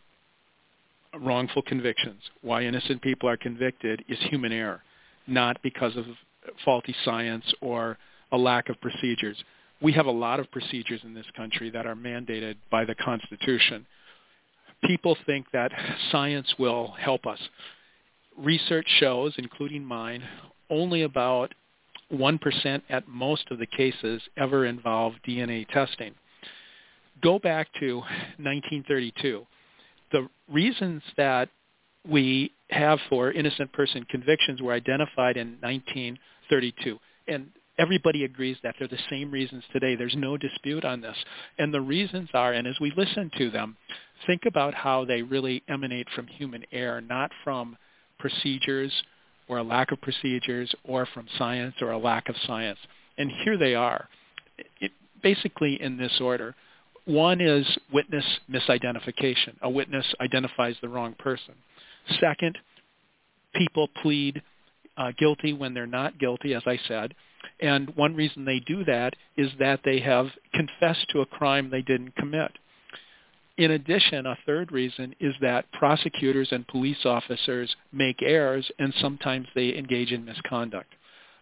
wrongful 1.15 1.63
convictions, 1.63 2.23
why 2.43 2.63
innocent 2.63 3.01
people 3.03 3.29
are 3.29 3.37
convicted, 3.37 4.05
is 4.09 4.19
human 4.25 4.53
error, 4.53 4.83
not 5.27 5.61
because 5.63 5.97
of 5.97 6.05
faulty 6.65 6.95
science 7.05 7.45
or 7.61 7.99
a 8.33 8.37
lack 8.37 8.69
of 8.69 8.81
procedures. 8.81 9.37
We 9.81 9.93
have 9.93 10.07
a 10.07 10.11
lot 10.11 10.41
of 10.41 10.51
procedures 10.51 11.01
in 11.05 11.15
this 11.15 11.27
country 11.37 11.71
that 11.71 11.87
are 11.87 11.95
mandated 11.95 12.57
by 12.71 12.85
the 12.85 12.95
Constitution. 12.95 13.87
People 14.85 15.17
think 15.27 15.47
that 15.53 15.73
science 16.11 16.55
will 16.59 16.95
help 16.99 17.27
us. 17.27 17.39
Research 18.37 18.87
shows, 18.99 19.35
including 19.39 19.85
mine, 19.85 20.23
only 20.71 21.03
about 21.03 21.55
1% 22.13 22.83
at 22.89 23.09
most 23.09 23.51
of 23.51 23.59
the 23.59 23.67
cases 23.67 24.23
ever 24.37 24.65
involve 24.67 25.15
DNA 25.27 25.67
testing. 25.69 26.15
Go 27.23 27.39
back 27.39 27.69
to 27.81 27.99
1932. 28.39 29.47
The 30.13 30.29
reasons 30.51 31.03
that 31.17 31.49
we 32.09 32.53
have 32.71 32.99
for 33.09 33.33
innocent 33.33 33.73
person 33.73 34.05
convictions 34.09 34.63
were 34.63 34.73
identified 34.73 35.37
in 35.37 35.59
1932. 36.51 36.99
And 37.27 37.49
everybody 37.79 38.25
agrees 38.25 38.57
that 38.63 38.75
they're 38.79 38.89
the 38.89 38.99
same 39.11 39.31
reasons 39.31 39.63
today. 39.73 39.95
There's 39.95 40.17
no 40.17 40.37
dispute 40.37 40.85
on 40.85 41.01
this. 41.01 41.17
And 41.59 41.73
the 41.73 41.81
reasons 41.81 42.29
are, 42.35 42.53
and 42.53 42.67
as 42.67 42.79
we 42.81 42.93
listen 42.97 43.31
to 43.39 43.51
them, 43.51 43.77
think 44.27 44.43
about 44.47 44.75
how 44.75 45.05
they 45.05 45.23
really 45.23 45.63
emanate 45.69 46.09
from 46.15 46.27
human 46.27 46.65
error, 46.73 47.01
not 47.01 47.31
from 47.45 47.77
procedures 48.19 48.93
or 49.49 49.59
a 49.59 49.63
lack 49.63 49.93
of 49.93 50.01
procedures 50.01 50.75
or 50.85 51.07
from 51.15 51.27
science 51.39 51.75
or 51.81 51.93
a 51.93 51.99
lack 51.99 52.29
of 52.29 52.35
science. 52.47 52.79
And 53.17 53.31
here 53.45 53.57
they 53.57 53.75
are, 53.75 54.09
it, 54.81 54.93
basically 55.23 55.81
in 55.81 55.97
this 55.97 56.21
order. 56.21 56.55
One 57.05 57.41
is 57.41 57.67
witness 57.93 58.25
misidentification. 58.51 59.55
A 59.63 59.71
witness 59.71 60.05
identifies 60.21 60.77
the 60.83 60.89
wrong 60.89 61.15
person. 61.19 61.55
Second, 62.21 62.59
people 63.55 63.89
plead 64.03 64.43
uh, 64.99 65.13
guilty 65.17 65.53
when 65.53 65.73
they're 65.73 65.87
not 65.87 66.19
guilty, 66.19 66.55
as 66.55 66.63
I 66.67 66.79
said. 66.89 67.15
And 67.61 67.95
one 67.97 68.15
reason 68.15 68.45
they 68.45 68.61
do 68.61 68.85
that 68.85 69.15
is 69.37 69.51
that 69.59 69.81
they 69.85 70.01
have 70.01 70.27
confessed 70.53 71.07
to 71.11 71.21
a 71.21 71.27
crime 71.27 71.71
they 71.71 71.83
didn't 71.83 72.17
commit. 72.17 72.53
In 73.57 73.73
addition, 73.73 74.27
a 74.27 74.39
third 74.47 74.71
reason 74.71 75.15
is 75.19 75.35
that 75.41 75.71
prosecutors 75.73 76.49
and 76.53 76.67
police 76.69 77.05
officers 77.05 77.75
make 77.93 78.23
errors 78.23 78.71
and 78.79 78.95
sometimes 79.01 79.49
they 79.55 79.77
engage 79.77 80.13
in 80.13 80.25
misconduct. 80.25 80.95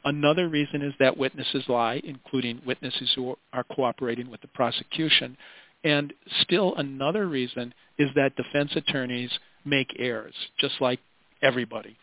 Another 0.05 0.49
reason 0.49 0.83
is 0.83 0.95
that 0.99 1.17
witnesses 1.19 1.65
lie, 1.69 2.01
including 2.05 2.63
witnesses 2.65 3.13
who 3.15 3.37
are 3.53 3.65
cooperating 3.65 4.31
with 4.31 4.41
the 4.41 4.49
prosecution. 4.49 5.37
And 5.85 6.13
still 6.43 6.75
another 6.77 7.27
reason 7.27 7.75
is 7.99 8.09
that 8.15 8.37
defense 8.37 8.73
attorneys 8.77 9.31
make 9.65 9.95
errors, 9.99 10.35
just 10.59 10.81
like 10.81 11.01
everybody. 11.43 11.97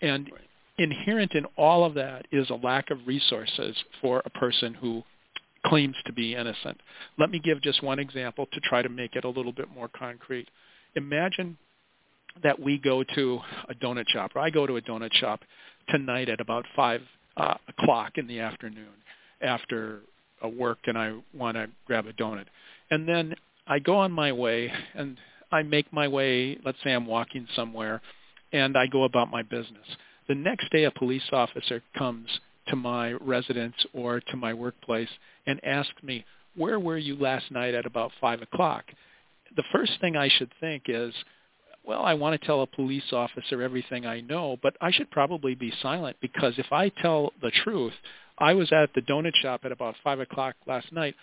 And 0.00 0.30
Right. 0.32 0.49
Inherent 0.80 1.34
in 1.34 1.44
all 1.58 1.84
of 1.84 1.92
that 1.94 2.26
is 2.32 2.48
a 2.48 2.54
lack 2.54 2.90
of 2.90 3.06
resources 3.06 3.76
for 4.00 4.22
a 4.24 4.30
person 4.30 4.72
who 4.72 5.02
claims 5.66 5.94
to 6.06 6.12
be 6.12 6.34
innocent. 6.34 6.80
Let 7.18 7.30
me 7.30 7.38
give 7.38 7.60
just 7.60 7.82
one 7.82 7.98
example 7.98 8.46
to 8.50 8.60
try 8.60 8.80
to 8.80 8.88
make 8.88 9.14
it 9.14 9.24
a 9.24 9.28
little 9.28 9.52
bit 9.52 9.68
more 9.74 9.88
concrete. 9.88 10.48
Imagine 10.96 11.58
that 12.42 12.58
we 12.58 12.78
go 12.78 13.04
to 13.14 13.40
a 13.68 13.74
donut 13.74 14.08
shop, 14.08 14.32
or 14.34 14.40
I 14.40 14.48
go 14.48 14.66
to 14.66 14.76
a 14.76 14.80
donut 14.80 15.12
shop 15.12 15.40
tonight 15.90 16.30
at 16.30 16.40
about 16.40 16.64
5 16.74 17.02
uh, 17.36 17.54
o'clock 17.68 18.12
in 18.16 18.26
the 18.26 18.40
afternoon 18.40 18.88
after 19.42 20.00
uh, 20.42 20.48
work 20.48 20.78
and 20.86 20.96
I 20.96 21.14
want 21.34 21.58
to 21.58 21.68
grab 21.86 22.06
a 22.06 22.14
donut. 22.14 22.46
And 22.90 23.06
then 23.06 23.34
I 23.66 23.80
go 23.80 23.96
on 23.96 24.12
my 24.12 24.32
way 24.32 24.72
and 24.94 25.18
I 25.52 25.62
make 25.62 25.92
my 25.92 26.08
way, 26.08 26.58
let's 26.64 26.78
say 26.82 26.92
I'm 26.92 27.06
walking 27.06 27.46
somewhere, 27.54 28.00
and 28.52 28.78
I 28.78 28.86
go 28.86 29.04
about 29.04 29.30
my 29.30 29.42
business. 29.42 29.84
The 30.30 30.36
next 30.36 30.70
day 30.70 30.84
a 30.84 30.92
police 30.92 31.28
officer 31.32 31.82
comes 31.98 32.28
to 32.68 32.76
my 32.76 33.14
residence 33.14 33.74
or 33.92 34.20
to 34.20 34.36
my 34.36 34.54
workplace 34.54 35.08
and 35.44 35.58
asks 35.64 36.00
me, 36.04 36.24
where 36.54 36.78
were 36.78 36.98
you 36.98 37.16
last 37.16 37.50
night 37.50 37.74
at 37.74 37.84
about 37.84 38.12
5 38.20 38.42
o'clock? 38.42 38.84
The 39.56 39.64
first 39.72 40.00
thing 40.00 40.16
I 40.16 40.28
should 40.28 40.52
think 40.60 40.84
is, 40.86 41.12
well, 41.82 42.04
I 42.04 42.14
want 42.14 42.40
to 42.40 42.46
tell 42.46 42.62
a 42.62 42.66
police 42.68 43.12
officer 43.12 43.60
everything 43.60 44.06
I 44.06 44.20
know, 44.20 44.56
but 44.62 44.76
I 44.80 44.92
should 44.92 45.10
probably 45.10 45.56
be 45.56 45.72
silent 45.82 46.16
because 46.20 46.54
if 46.58 46.70
I 46.70 46.90
tell 46.90 47.32
the 47.42 47.50
truth, 47.64 47.94
I 48.38 48.52
was 48.52 48.70
at 48.70 48.94
the 48.94 49.02
donut 49.02 49.34
shop 49.42 49.62
at 49.64 49.72
about 49.72 49.96
5 50.04 50.20
o'clock 50.20 50.54
last 50.64 50.92
night. 50.92 51.16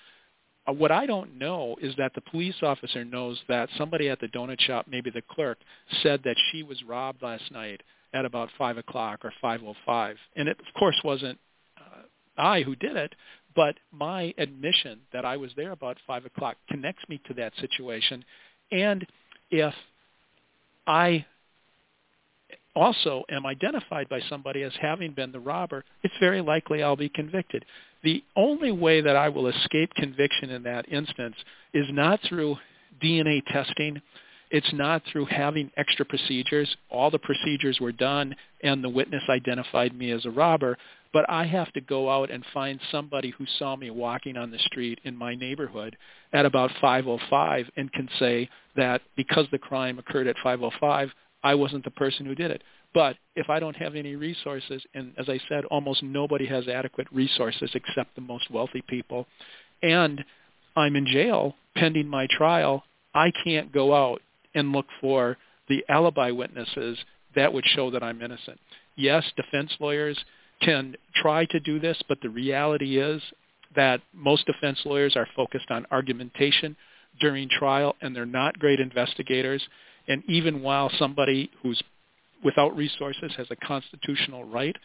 Uh, 0.67 0.73
what 0.73 0.91
I 0.91 1.05
don't 1.05 1.39
know 1.39 1.77
is 1.81 1.95
that 1.97 2.13
the 2.13 2.29
police 2.29 2.61
officer 2.61 3.05
knows 3.05 3.39
that 3.47 3.69
somebody 3.77 4.09
at 4.09 4.19
the 4.19 4.27
donut 4.27 4.59
shop, 4.59 4.85
maybe 4.89 5.11
the 5.11 5.23
clerk, 5.31 5.59
said 6.03 6.23
that 6.25 6.35
she 6.51 6.61
was 6.61 6.83
robbed 6.83 7.21
last 7.21 7.49
night 7.53 7.81
at 8.13 8.25
about 8.25 8.49
5 8.57 8.77
o'clock 8.77 9.23
or 9.23 9.33
5.05. 9.43 10.15
And 10.35 10.47
it, 10.47 10.57
of 10.59 10.79
course, 10.79 10.99
wasn't 11.03 11.39
uh, 11.77 12.01
I 12.37 12.61
who 12.61 12.75
did 12.75 12.95
it, 12.95 13.13
but 13.55 13.75
my 13.91 14.33
admission 14.37 14.99
that 15.13 15.25
I 15.25 15.37
was 15.37 15.51
there 15.55 15.71
about 15.71 15.97
5 16.05 16.25
o'clock 16.25 16.57
connects 16.69 17.03
me 17.09 17.19
to 17.27 17.33
that 17.35 17.53
situation. 17.59 18.23
And 18.71 19.05
if 19.49 19.73
I 20.85 21.25
also 22.75 23.23
am 23.29 23.45
identified 23.45 24.07
by 24.07 24.21
somebody 24.29 24.61
as 24.61 24.71
having 24.79 25.11
been 25.11 25.31
the 25.31 25.39
robber, 25.39 25.83
it's 26.03 26.13
very 26.19 26.41
likely 26.41 26.83
I'll 26.83 26.95
be 26.95 27.09
convicted. 27.09 27.65
The 28.03 28.23
only 28.35 28.71
way 28.71 29.01
that 29.01 29.15
I 29.15 29.29
will 29.29 29.47
escape 29.47 29.93
conviction 29.95 30.51
in 30.51 30.63
that 30.63 30.87
instance 30.91 31.35
is 31.73 31.87
not 31.89 32.19
through 32.27 32.57
DNA 33.03 33.41
testing. 33.51 34.01
It's 34.49 34.71
not 34.73 35.03
through 35.11 35.25
having 35.25 35.71
extra 35.75 36.05
procedures. 36.05 36.75
All 36.89 37.11
the 37.11 37.19
procedures 37.19 37.79
were 37.79 37.91
done 37.91 38.35
and 38.63 38.83
the 38.83 38.89
witness 38.89 39.23
identified 39.29 39.93
me 39.93 40.11
as 40.11 40.25
a 40.25 40.31
robber, 40.31 40.77
but 41.13 41.29
I 41.29 41.45
have 41.45 41.71
to 41.73 41.81
go 41.81 42.09
out 42.09 42.29
and 42.31 42.45
find 42.53 42.79
somebody 42.91 43.31
who 43.31 43.45
saw 43.59 43.75
me 43.75 43.89
walking 43.89 44.37
on 44.37 44.51
the 44.51 44.59
street 44.59 44.99
in 45.03 45.15
my 45.15 45.35
neighborhood 45.35 45.97
at 46.33 46.45
about 46.45 46.71
5:05 46.81 47.69
and 47.75 47.91
can 47.91 48.09
say 48.19 48.49
that 48.75 49.01
because 49.15 49.47
the 49.51 49.59
crime 49.59 49.99
occurred 49.99 50.27
at 50.27 50.37
5:05, 50.37 51.11
I 51.43 51.55
wasn't 51.55 51.83
the 51.83 51.91
person 51.91 52.25
who 52.25 52.35
did 52.35 52.51
it. 52.51 52.63
But 52.93 53.17
if 53.35 53.49
I 53.49 53.59
don't 53.59 53.75
have 53.75 53.95
any 53.95 54.15
resources, 54.15 54.85
and 54.93 55.13
as 55.17 55.29
I 55.29 55.39
said, 55.49 55.65
almost 55.65 56.03
nobody 56.03 56.45
has 56.45 56.67
adequate 56.67 57.07
resources 57.11 57.71
except 57.75 58.15
the 58.15 58.21
most 58.21 58.49
wealthy 58.49 58.81
people, 58.81 59.27
and 59.83 60.23
I'm 60.75 60.95
in 60.95 61.05
jail 61.05 61.55
pending 61.75 62.07
my 62.07 62.27
trial, 62.27 62.83
I 63.13 63.31
can't 63.43 63.71
go 63.71 63.93
out 63.93 64.21
and 64.57 64.71
look 64.71 64.87
for 64.99 65.37
the 65.69 65.85
alibi 65.89 66.31
witnesses 66.31 66.97
that 67.35 67.53
would 67.53 67.65
show 67.65 67.91
that 67.91 68.03
I'm 68.03 68.21
innocent. 68.21 68.59
Yes, 68.95 69.23
defense 69.35 69.71
lawyers 69.79 70.17
can 70.61 70.95
try 71.15 71.45
to 71.45 71.59
do 71.59 71.79
this, 71.79 72.01
but 72.09 72.17
the 72.21 72.29
reality 72.29 72.99
is 72.99 73.21
that 73.75 74.01
most 74.13 74.45
defense 74.47 74.79
lawyers 74.85 75.15
are 75.15 75.27
focused 75.35 75.69
on 75.69 75.85
argumentation 75.91 76.75
during 77.19 77.47
trial, 77.49 77.95
and 78.01 78.15
they're 78.15 78.25
not 78.25 78.57
great 78.57 78.79
investigators. 78.79 79.61
And 80.07 80.23
even 80.27 80.61
while 80.61 80.89
somebody 80.97 81.51
who's 81.61 81.81
without 82.43 82.75
resources 82.75 83.33
has 83.37 83.47
a 83.51 83.55
constitutional 83.55 84.45
right 84.45 84.75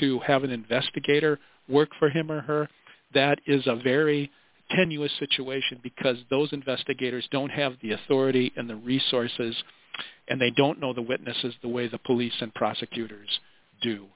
to 0.00 0.18
have 0.20 0.44
an 0.44 0.50
investigator 0.50 1.38
work 1.68 1.90
for 1.98 2.10
him 2.10 2.30
or 2.30 2.40
her, 2.40 2.68
that 3.14 3.38
is 3.46 3.66
a 3.66 3.76
very 3.76 4.30
tenuous 4.70 5.12
situation 5.18 5.80
because 5.82 6.16
those 6.30 6.52
investigators 6.52 7.26
don't 7.30 7.50
have 7.50 7.74
the 7.82 7.92
authority 7.92 8.52
and 8.56 8.68
the 8.68 8.76
resources 8.76 9.54
and 10.28 10.40
they 10.40 10.50
don't 10.50 10.80
know 10.80 10.92
the 10.92 11.02
witnesses 11.02 11.54
the 11.62 11.68
way 11.68 11.88
the 11.88 11.98
police 11.98 12.32
and 12.40 12.54
prosecutors 12.54 13.28
do. 13.82 14.06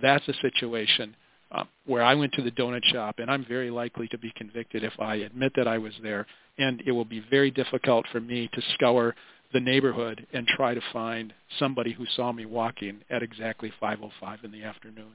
That's 0.00 0.26
a 0.28 0.34
situation 0.34 1.16
uh, 1.50 1.64
where 1.86 2.02
I 2.02 2.14
went 2.14 2.32
to 2.34 2.42
the 2.42 2.50
donut 2.50 2.84
shop 2.84 3.16
and 3.18 3.30
I'm 3.30 3.44
very 3.46 3.70
likely 3.70 4.08
to 4.08 4.18
be 4.18 4.32
convicted 4.36 4.84
if 4.84 4.92
I 4.98 5.16
admit 5.16 5.52
that 5.56 5.68
I 5.68 5.78
was 5.78 5.92
there 6.02 6.26
and 6.58 6.82
it 6.86 6.92
will 6.92 7.04
be 7.04 7.24
very 7.30 7.50
difficult 7.50 8.06
for 8.12 8.20
me 8.20 8.48
to 8.52 8.62
scour 8.74 9.14
the 9.52 9.60
neighborhood 9.60 10.26
and 10.32 10.46
try 10.46 10.74
to 10.74 10.80
find 10.92 11.32
somebody 11.58 11.92
who 11.92 12.06
saw 12.16 12.32
me 12.32 12.46
walking 12.46 13.02
at 13.10 13.22
exactly 13.22 13.72
5:05 13.80 14.44
in 14.44 14.52
the 14.52 14.64
afternoon. 14.64 15.12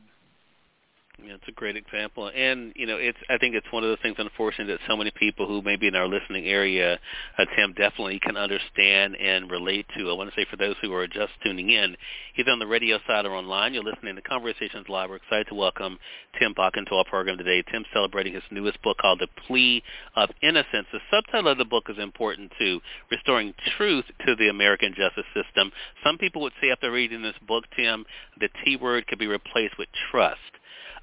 Yeah, 1.23 1.33
it's 1.33 1.47
a 1.47 1.51
great 1.51 1.75
example, 1.75 2.29
and 2.29 2.73
you 2.75 2.85
know, 2.85 2.97
it's. 2.97 3.17
I 3.27 3.39
think 3.39 3.55
it's 3.55 3.65
one 3.71 3.83
of 3.83 3.89
the 3.89 3.97
things, 3.97 4.17
unfortunately, 4.19 4.75
that 4.75 4.81
so 4.87 4.95
many 4.95 5.09
people 5.09 5.47
who 5.47 5.63
may 5.63 5.75
be 5.75 5.87
in 5.87 5.95
our 5.95 6.07
listening 6.07 6.45
area, 6.45 6.99
uh, 7.39 7.45
Tim, 7.55 7.73
definitely 7.73 8.19
can 8.19 8.37
understand 8.37 9.15
and 9.15 9.49
relate 9.49 9.87
to. 9.97 10.11
I 10.11 10.13
want 10.13 10.29
to 10.31 10.39
say 10.39 10.45
for 10.47 10.57
those 10.57 10.75
who 10.79 10.93
are 10.93 11.07
just 11.07 11.31
tuning 11.43 11.71
in, 11.71 11.97
either 12.37 12.51
on 12.51 12.59
the 12.59 12.67
radio 12.67 12.99
side 13.07 13.25
or 13.25 13.31
online, 13.31 13.73
you're 13.73 13.83
listening 13.83 14.15
to 14.15 14.21
Conversations 14.21 14.85
Live. 14.89 15.09
We're 15.09 15.15
excited 15.15 15.47
to 15.47 15.55
welcome 15.55 15.97
Tim 16.39 16.53
Bakken 16.53 16.85
to 16.87 16.95
our 16.95 17.05
program 17.05 17.39
today. 17.39 17.63
Tim 17.71 17.83
celebrating 17.91 18.35
his 18.35 18.43
newest 18.51 18.79
book 18.83 18.97
called 18.99 19.19
The 19.19 19.27
Plea 19.47 19.81
of 20.15 20.29
Innocence. 20.43 20.85
The 20.93 20.99
subtitle 21.09 21.51
of 21.51 21.57
the 21.57 21.65
book 21.65 21.85
is 21.89 21.97
important 21.97 22.51
too: 22.59 22.79
Restoring 23.09 23.55
Truth 23.75 24.05
to 24.27 24.35
the 24.35 24.49
American 24.49 24.93
Justice 24.95 25.25
System. 25.33 25.71
Some 26.03 26.19
people 26.19 26.43
would 26.43 26.53
say 26.61 26.69
after 26.69 26.91
reading 26.91 27.23
this 27.23 27.33
book, 27.47 27.63
Tim, 27.75 28.05
the 28.39 28.49
T 28.63 28.75
word 28.75 29.07
could 29.07 29.17
be 29.17 29.25
replaced 29.25 29.79
with 29.79 29.89
trust. 30.11 30.37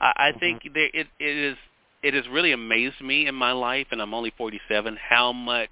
I, 0.00 0.12
I 0.16 0.30
mm-hmm. 0.30 0.38
think 0.38 0.62
there, 0.74 0.90
it, 0.92 1.06
it 1.18 1.36
is 1.36 1.56
it 2.02 2.12
has 2.12 2.28
really 2.30 2.52
amazed 2.52 3.00
me 3.00 3.26
in 3.26 3.34
my 3.34 3.52
life, 3.52 3.86
and 3.90 4.00
I'm 4.02 4.12
only 4.12 4.32
47, 4.36 4.98
how 5.08 5.32
much 5.32 5.70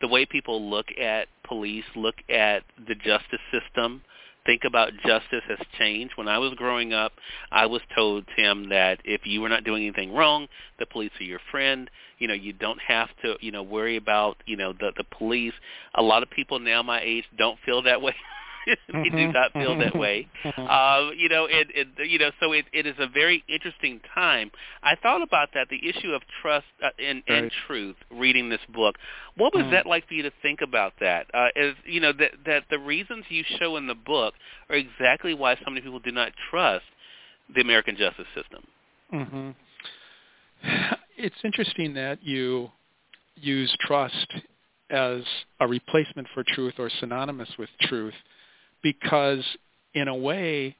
the 0.00 0.08
way 0.08 0.24
people 0.24 0.70
look 0.70 0.86
at 0.98 1.28
police, 1.46 1.84
look 1.94 2.14
at 2.30 2.62
the 2.88 2.94
justice 2.94 3.40
system, 3.52 4.00
think 4.46 4.62
about 4.64 4.92
justice 5.06 5.42
has 5.48 5.58
changed. 5.78 6.14
When 6.16 6.28
I 6.28 6.38
was 6.38 6.54
growing 6.54 6.94
up, 6.94 7.12
I 7.52 7.66
was 7.66 7.82
told, 7.94 8.24
Tim, 8.36 8.70
that 8.70 9.00
if 9.04 9.26
you 9.26 9.42
were 9.42 9.50
not 9.50 9.64
doing 9.64 9.82
anything 9.82 10.14
wrong, 10.14 10.48
the 10.78 10.86
police 10.86 11.10
are 11.20 11.24
your 11.24 11.40
friend. 11.50 11.90
You 12.18 12.28
know, 12.28 12.34
you 12.34 12.52
don't 12.52 12.80
have 12.80 13.08
to, 13.22 13.36
you 13.40 13.52
know, 13.52 13.62
worry 13.62 13.96
about, 13.96 14.38
you 14.46 14.56
know, 14.56 14.72
the 14.72 14.92
the 14.96 15.04
police. 15.04 15.54
A 15.94 16.02
lot 16.02 16.22
of 16.22 16.30
people 16.30 16.58
now 16.58 16.82
my 16.82 17.00
age 17.02 17.24
don't 17.36 17.58
feel 17.64 17.82
that 17.82 18.00
way. 18.00 18.14
they 18.92 19.08
do 19.08 19.32
not 19.32 19.52
feel 19.52 19.78
that 19.78 19.96
way. 19.96 20.28
Uh, 20.44 21.10
you 21.16 21.28
know, 21.28 21.46
it, 21.46 21.68
it 21.74 21.88
you 22.08 22.18
know, 22.18 22.30
so 22.40 22.52
it, 22.52 22.66
it 22.72 22.86
is 22.86 22.94
a 22.98 23.06
very 23.06 23.44
interesting 23.48 24.00
time. 24.14 24.50
I 24.82 24.96
thought 24.96 25.22
about 25.22 25.50
that, 25.54 25.68
the 25.68 25.88
issue 25.88 26.12
of 26.12 26.22
trust 26.42 26.66
uh, 26.82 26.88
and, 26.98 27.22
right. 27.28 27.42
and 27.44 27.52
truth. 27.66 27.96
Reading 28.10 28.48
this 28.48 28.60
book, 28.72 28.96
what 29.36 29.54
was 29.54 29.64
mm. 29.64 29.70
that 29.72 29.86
like 29.86 30.06
for 30.06 30.14
you 30.14 30.22
to 30.22 30.32
think 30.42 30.60
about 30.60 30.92
that? 31.00 31.26
Uh, 31.32 31.48
is 31.56 31.74
you 31.84 32.00
know 32.00 32.12
that 32.12 32.32
that 32.46 32.64
the 32.70 32.78
reasons 32.78 33.24
you 33.28 33.44
show 33.58 33.76
in 33.76 33.86
the 33.86 33.94
book 33.94 34.34
are 34.68 34.76
exactly 34.76 35.34
why 35.34 35.56
so 35.56 35.62
many 35.68 35.80
people 35.80 36.00
do 36.00 36.12
not 36.12 36.32
trust 36.50 36.84
the 37.54 37.60
American 37.60 37.96
justice 37.96 38.26
system. 38.34 38.62
Mm-hmm. 39.12 39.50
It's 41.22 41.36
interesting 41.44 41.92
that 41.94 42.22
you 42.22 42.70
use 43.36 43.76
trust 43.86 44.32
as 44.88 45.20
a 45.60 45.68
replacement 45.68 46.26
for 46.32 46.42
truth 46.42 46.74
or 46.78 46.90
synonymous 46.98 47.50
with 47.58 47.68
truth 47.82 48.14
because 48.82 49.44
in 49.94 50.08
a 50.08 50.14
way 50.14 50.76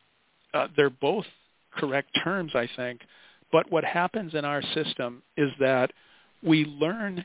uh, 0.54 0.68
they're 0.76 0.90
both 0.90 1.26
correct 1.74 2.10
terms, 2.22 2.52
I 2.54 2.68
think. 2.76 3.00
But 3.52 3.70
what 3.70 3.84
happens 3.84 4.34
in 4.34 4.44
our 4.44 4.62
system 4.74 5.22
is 5.36 5.50
that 5.58 5.92
we 6.42 6.64
learn 6.64 7.24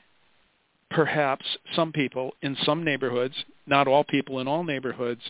perhaps 0.92 1.46
some 1.76 1.92
people 1.92 2.34
in 2.42 2.56
some 2.64 2.84
neighborhoods, 2.84 3.36
not 3.68 3.88
all 3.88 4.04
people 4.04 4.40
in 4.40 4.48
all 4.48 4.64
neighborhoods, 4.64 5.22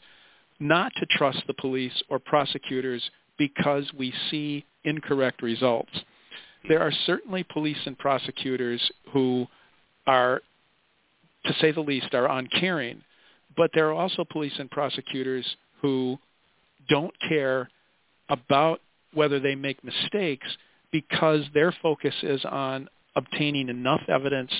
not 0.59 0.91
to 0.97 1.05
trust 1.05 1.43
the 1.47 1.53
police 1.53 2.03
or 2.09 2.19
prosecutors 2.19 3.09
because 3.37 3.91
we 3.97 4.13
see 4.29 4.65
incorrect 4.83 5.41
results. 5.41 5.91
There 6.67 6.81
are 6.81 6.91
certainly 7.05 7.43
police 7.43 7.77
and 7.85 7.97
prosecutors 7.97 8.81
who 9.11 9.47
are, 10.07 10.41
to 11.45 11.53
say 11.59 11.71
the 11.71 11.81
least, 11.81 12.13
are 12.13 12.29
uncaring 12.29 13.01
but 13.57 13.71
there 13.73 13.89
are 13.89 13.93
also 13.93 14.23
police 14.23 14.53
and 14.59 14.69
prosecutors 14.69 15.45
who 15.81 16.17
don't 16.89 17.13
care 17.27 17.69
about 18.29 18.81
whether 19.13 19.39
they 19.39 19.55
make 19.55 19.83
mistakes 19.83 20.47
because 20.91 21.41
their 21.53 21.73
focus 21.81 22.13
is 22.23 22.43
on 22.45 22.87
obtaining 23.15 23.69
enough 23.69 24.01
evidence 24.07 24.51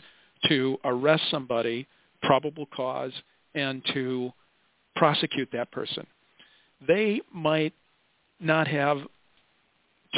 to 0.48 0.78
arrest 0.84 1.24
somebody, 1.30 1.88
probable 2.22 2.68
cause, 2.76 3.12
and 3.54 3.84
to 3.94 4.32
prosecute 4.96 5.50
that 5.52 5.72
person. 5.72 6.06
They 6.88 7.22
might 7.34 7.74
not 8.40 8.68
have 8.68 9.00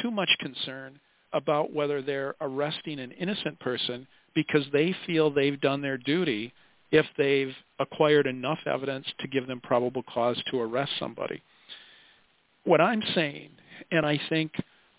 too 0.02 0.12
much 0.12 0.30
concern 0.40 1.00
about 1.34 1.74
whether 1.74 2.02
they're 2.02 2.36
arresting 2.42 3.00
an 3.00 3.12
innocent 3.12 3.60
person 3.60 4.08
because 4.34 4.66
they 4.72 4.96
feel 5.06 5.30
they've 5.30 5.60
done 5.60 5.82
their 5.82 5.98
duty 5.98 6.54
if 6.92 7.06
they've 7.18 7.54
acquired 7.80 8.28
enough 8.28 8.60
evidence 8.66 9.06
to 9.20 9.28
give 9.28 9.48
them 9.48 9.60
probable 9.62 10.04
cause 10.04 10.42
to 10.52 10.60
arrest 10.60 10.92
somebody. 11.00 11.42
What 12.64 12.82
I'm 12.82 13.04
saying, 13.16 13.50
and 13.92 14.06
I 14.06 14.20
think 14.30 14.52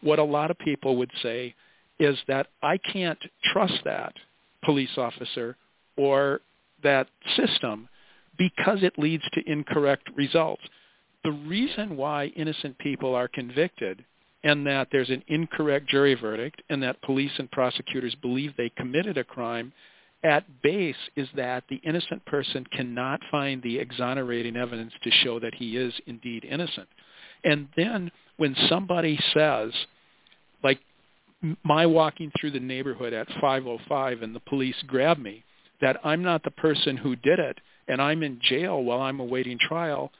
what 0.03 0.19
a 0.19 0.25
lot 0.25 0.51
of 0.51 0.59
people 0.59 0.97
would 0.97 1.11
say, 1.23 1.55
is 1.99 2.19
that 2.29 2.49
I 2.63 2.79
can't 2.79 3.19
trust 3.53 3.81
that 3.85 4.13
police 4.65 4.97
officer 4.97 5.57
or 5.97 6.41
that 6.83 7.09
system 7.37 7.89
because 8.39 8.83
it 8.83 8.99
leads 8.99 9.25
to 9.33 9.51
incorrect 9.51 10.09
results. 10.15 10.63
The 11.25 11.33
reason 11.33 11.97
why 11.97 12.27
innocent 12.37 12.79
people 12.79 13.15
are 13.15 13.29
convicted 13.29 14.05
and 14.45 14.65
that 14.67 14.89
there's 14.93 15.11
an 15.11 15.25
incorrect 15.27 15.89
jury 15.89 16.15
verdict 16.15 16.63
and 16.71 16.83
that 16.83 17.03
police 17.03 17.33
and 17.39 17.51
prosecutors 17.51 18.15
believe 18.23 18.55
they 18.57 18.71
committed 18.77 19.19
a 19.19 19.25
crime 19.25 19.73
at 20.25 20.63
base 20.63 20.97
is 21.17 21.29
that 21.37 21.65
the 21.69 21.81
innocent 21.85 22.25
person 22.27 22.67
cannot 22.73 23.21
find 23.31 23.63
the 23.63 23.79
exonerating 23.79 24.57
evidence 24.57 24.93
to 25.03 25.11
show 25.11 25.39
that 25.39 25.55
he 25.55 25.77
is 25.77 25.95
indeed 26.07 26.45
innocent. 26.45 26.89
And 27.45 27.69
then 27.77 28.11
when 28.37 28.57
somebody 28.69 29.19
says, 29.33 29.73
like 30.63 30.81
my 31.63 31.87
walking 31.87 32.33
through 32.39 32.51
the 32.51 32.61
neighborhood 32.61 33.13
at 33.13 33.29
505 33.41 34.23
and 34.23 34.35
the 34.35 34.41
police 34.41 34.77
grab 34.87 35.19
me, 35.19 35.45
that 35.81 36.01
I'm 36.05 36.23
not 36.23 36.43
the 36.43 36.51
person 36.51 36.97
who 36.97 37.15
did 37.15 37.39
it 37.39 37.61
and 37.87 38.03
I'm 38.03 38.25
in 38.25 38.41
jail 38.43 38.83
while 38.83 39.01
I'm 39.01 39.21
awaiting 39.21 39.59
trial, 39.61 40.11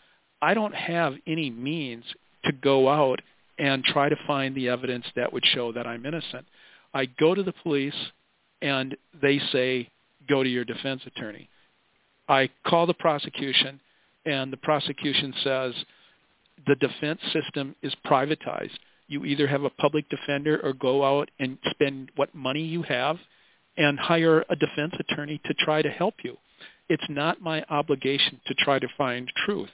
I 0.41 0.55
don't 0.55 0.75
have 0.75 1.15
any 1.27 1.51
means 1.51 2.05
to 2.45 2.53
go 2.53 2.89
out 2.89 3.21
and 3.59 3.83
try 3.83 4.09
to 4.09 4.17
find 4.27 4.55
the 4.55 4.69
evidence 4.69 5.07
that 5.17 5.33
would 5.33 5.45
show 5.45 5.73
that 5.73 5.87
I'm 5.87 6.07
innocent. 6.07 6.47
I 6.95 7.07
go 7.07 7.35
to 7.35 7.43
the 7.43 7.53
police 7.65 7.95
and 8.63 8.97
they 9.21 9.41
say, 9.53 9.89
go 10.29 10.43
to 10.43 10.49
your 10.49 10.65
defense 10.65 11.03
attorney. 11.07 11.49
I 12.29 12.51
call 12.67 12.87
the 12.87 12.95
prosecution, 12.95 13.81
and 14.27 14.53
the 14.53 14.59
prosecution 14.59 15.33
says 15.43 15.75
the 16.67 16.75
defense 16.77 17.21
system 17.33 17.75
is 17.83 17.95
privatized. 18.07 18.79
You 19.07 19.25
either 19.25 19.47
have 19.47 19.65
a 19.65 19.71
public 19.71 20.09
defender 20.11 20.61
or 20.63 20.73
go 20.75 21.05
out 21.05 21.31
and 21.39 21.57
spend 21.71 22.11
what 22.17 22.35
money 22.35 22.63
you 22.63 22.83
have 22.83 23.17
and 23.77 23.99
hire 23.99 24.45
a 24.51 24.57
defense 24.57 24.95
attorney 24.99 25.41
to 25.47 25.55
try 25.55 25.81
to 25.81 25.89
help 25.89 26.15
you. 26.23 26.37
It's 26.89 27.07
not 27.09 27.41
my 27.41 27.65
obligation 27.71 28.41
to 28.47 28.55
try 28.55 28.79
to 28.79 28.89
find 28.99 29.31
truth. 29.47 29.71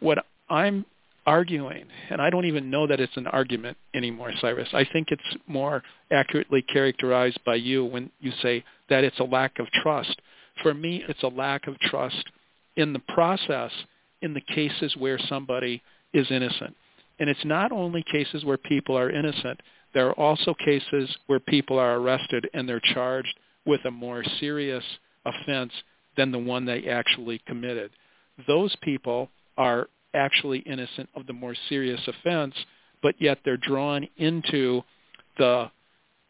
What 0.00 0.18
I'm 0.50 0.84
arguing, 1.26 1.84
and 2.08 2.22
I 2.22 2.30
don't 2.30 2.44
even 2.46 2.70
know 2.70 2.86
that 2.86 3.00
it's 3.00 3.16
an 3.16 3.26
argument 3.26 3.76
anymore, 3.94 4.32
Cyrus. 4.40 4.68
I 4.72 4.86
think 4.92 5.08
it's 5.10 5.36
more 5.46 5.82
accurately 6.10 6.62
characterized 6.62 7.40
by 7.44 7.56
you 7.56 7.84
when 7.84 8.10
you 8.20 8.32
say 8.42 8.64
that 8.88 9.04
it's 9.04 9.18
a 9.18 9.24
lack 9.24 9.58
of 9.58 9.66
trust. 9.82 10.20
For 10.62 10.72
me, 10.72 11.04
it's 11.08 11.22
a 11.24 11.28
lack 11.28 11.66
of 11.66 11.78
trust 11.80 12.24
in 12.76 12.92
the 12.92 13.02
process 13.14 13.72
in 14.22 14.34
the 14.34 14.40
cases 14.40 14.94
where 14.96 15.18
somebody 15.18 15.82
is 16.14 16.30
innocent. 16.30 16.74
And 17.18 17.28
it's 17.28 17.44
not 17.44 17.72
only 17.72 18.04
cases 18.10 18.44
where 18.44 18.58
people 18.58 18.96
are 18.96 19.10
innocent. 19.10 19.60
There 19.94 20.08
are 20.08 20.18
also 20.18 20.54
cases 20.54 21.14
where 21.26 21.40
people 21.40 21.78
are 21.78 21.96
arrested 21.96 22.48
and 22.54 22.68
they're 22.68 22.80
charged 22.80 23.34
with 23.64 23.84
a 23.84 23.90
more 23.90 24.22
serious 24.38 24.84
offense 25.24 25.72
than 26.16 26.30
the 26.30 26.38
one 26.38 26.64
they 26.64 26.86
actually 26.88 27.40
committed. 27.46 27.90
Those 28.46 28.76
people 28.82 29.30
are 29.56 29.88
actually 30.16 30.60
innocent 30.60 31.08
of 31.14 31.26
the 31.26 31.32
more 31.32 31.54
serious 31.68 32.00
offense, 32.06 32.54
but 33.02 33.14
yet 33.20 33.38
they're 33.44 33.56
drawn 33.56 34.08
into 34.16 34.82
the 35.38 35.70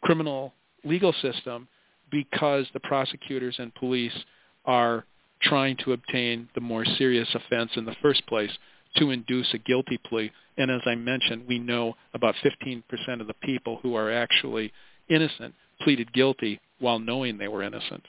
criminal 0.03 0.53
legal 0.85 1.13
system 1.23 1.69
because 2.11 2.67
the 2.73 2.81
prosecutors 2.81 3.57
and 3.59 3.75
police 3.75 4.13
are 4.65 5.05
trying 5.43 5.77
to 5.77 5.93
obtain 5.93 6.49
the 6.55 6.61
more 6.61 6.85
serious 6.85 7.29
offense 7.35 7.71
in 7.77 7.85
the 7.85 7.97
first 8.03 8.27
place 8.27 8.51
to 8.97 9.11
induce 9.11 9.53
a 9.55 9.59
guilty 9.59 9.99
plea. 9.99 10.31
And 10.57 10.71
as 10.71 10.81
I 10.87 10.95
mentioned, 10.95 11.45
we 11.47 11.59
know 11.59 11.95
about 12.15 12.35
15% 12.45 12.83
of 13.21 13.27
the 13.27 13.35
people 13.43 13.79
who 13.83 13.95
are 13.95 14.11
actually 14.11 14.73
innocent 15.09 15.55
pleaded 15.81 16.13
guilty 16.13 16.61
while 16.79 16.99
knowing 16.99 17.39
they 17.39 17.49
were 17.49 17.63
innocent 17.63 18.05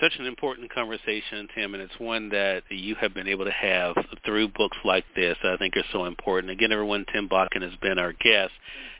such 0.00 0.12
an 0.18 0.26
important 0.26 0.72
conversation, 0.72 1.48
Tim, 1.54 1.74
and 1.74 1.82
it's 1.82 1.98
one 1.98 2.28
that 2.30 2.64
you 2.68 2.94
have 2.96 3.14
been 3.14 3.28
able 3.28 3.44
to 3.44 3.52
have 3.52 3.94
through 4.24 4.48
books 4.48 4.76
like 4.84 5.04
this. 5.14 5.36
I 5.44 5.56
think 5.56 5.76
are 5.76 5.84
so 5.92 6.04
important. 6.04 6.50
Again, 6.50 6.72
everyone, 6.72 7.06
Tim 7.12 7.28
Bakken 7.28 7.62
has 7.62 7.74
been 7.80 7.98
our 7.98 8.12
guest. 8.12 8.52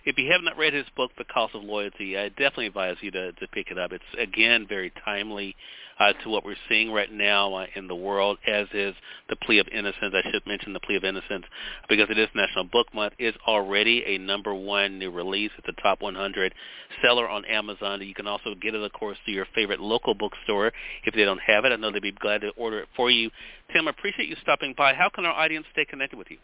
if 0.04 0.18
you 0.18 0.30
have 0.30 0.42
not 0.42 0.56
read 0.56 0.72
his 0.72 0.86
book, 0.96 1.10
The 1.18 1.24
Cost 1.24 1.54
of 1.54 1.62
Loyalty, 1.62 2.16
I 2.16 2.28
definitely 2.28 2.66
advise 2.66 2.96
you 3.00 3.10
to, 3.10 3.32
to 3.32 3.48
pick 3.48 3.70
it 3.70 3.78
up. 3.78 3.92
It's, 3.92 4.04
again, 4.18 4.66
very 4.68 4.92
timely 5.04 5.56
uh, 5.98 6.12
to 6.22 6.30
what 6.30 6.44
we're 6.44 6.56
seeing 6.68 6.90
right 6.90 7.12
now 7.12 7.54
uh, 7.54 7.66
in 7.74 7.86
the 7.88 7.94
world, 7.94 8.38
as 8.46 8.66
is 8.72 8.94
the 9.28 9.36
plea 9.36 9.58
of 9.58 9.68
innocence. 9.68 10.14
I 10.14 10.30
should 10.30 10.46
mention 10.46 10.72
the 10.72 10.80
plea 10.80 10.96
of 10.96 11.04
innocence 11.04 11.44
because 11.88 12.06
it 12.10 12.18
is 12.18 12.28
National 12.34 12.64
Book 12.64 12.86
Month. 12.94 13.14
It's 13.18 13.38
already 13.46 14.04
a 14.06 14.18
number 14.18 14.54
one 14.54 14.98
new 14.98 15.10
release. 15.10 15.50
It's 15.58 15.68
a 15.68 15.82
top 15.82 16.02
100 16.02 16.54
seller 17.02 17.28
on 17.28 17.44
Amazon. 17.44 18.02
You 18.02 18.14
can 18.14 18.26
also 18.26 18.54
get 18.60 18.74
it, 18.74 18.82
of 18.82 18.92
course, 18.92 19.18
to 19.26 19.32
your 19.32 19.46
favorite 19.54 19.80
local 19.80 20.14
bookstore 20.14 20.72
if 21.04 21.14
they 21.14 21.24
don't 21.24 21.40
have 21.40 21.64
it. 21.64 21.72
I 21.72 21.76
know 21.76 21.90
they'd 21.90 22.02
be 22.02 22.12
glad 22.12 22.40
to 22.42 22.50
order 22.56 22.80
it 22.80 22.88
for 22.96 23.10
you. 23.10 23.30
Tim, 23.72 23.88
I 23.88 23.90
appreciate 23.90 24.28
you 24.28 24.36
stopping 24.42 24.74
by. 24.76 24.94
How 24.94 25.08
can 25.08 25.24
our 25.24 25.32
audience 25.32 25.66
stay 25.72 25.84
connected 25.84 26.16
with 26.16 26.30
you? 26.30 26.38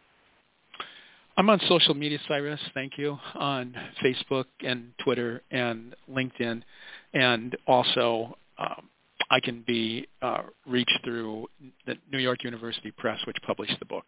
I'm 1.37 1.49
on 1.49 1.61
social 1.69 1.95
media, 1.95 2.19
Cyrus. 2.29 2.61
Thank 2.75 2.99
you 2.99 3.19
on 3.35 3.75
Facebook 4.05 4.45
and 4.63 4.93
Twitter 5.03 5.41
and 5.51 5.95
LinkedIn, 6.11 6.63
and 7.15 7.57
also 7.67 8.37
um, 8.59 8.90
I 9.31 9.41
can 9.41 9.63
be 9.67 10.09
uh, 10.23 10.43
reached 10.67 10.99
through 11.05 11.47
the 11.87 11.97
New 12.13 12.19
York 12.19 12.43
University 12.43 12.91
Press, 12.91 13.19
which 13.27 13.37
published 13.47 13.79
the 13.79 13.87
book. 13.87 14.05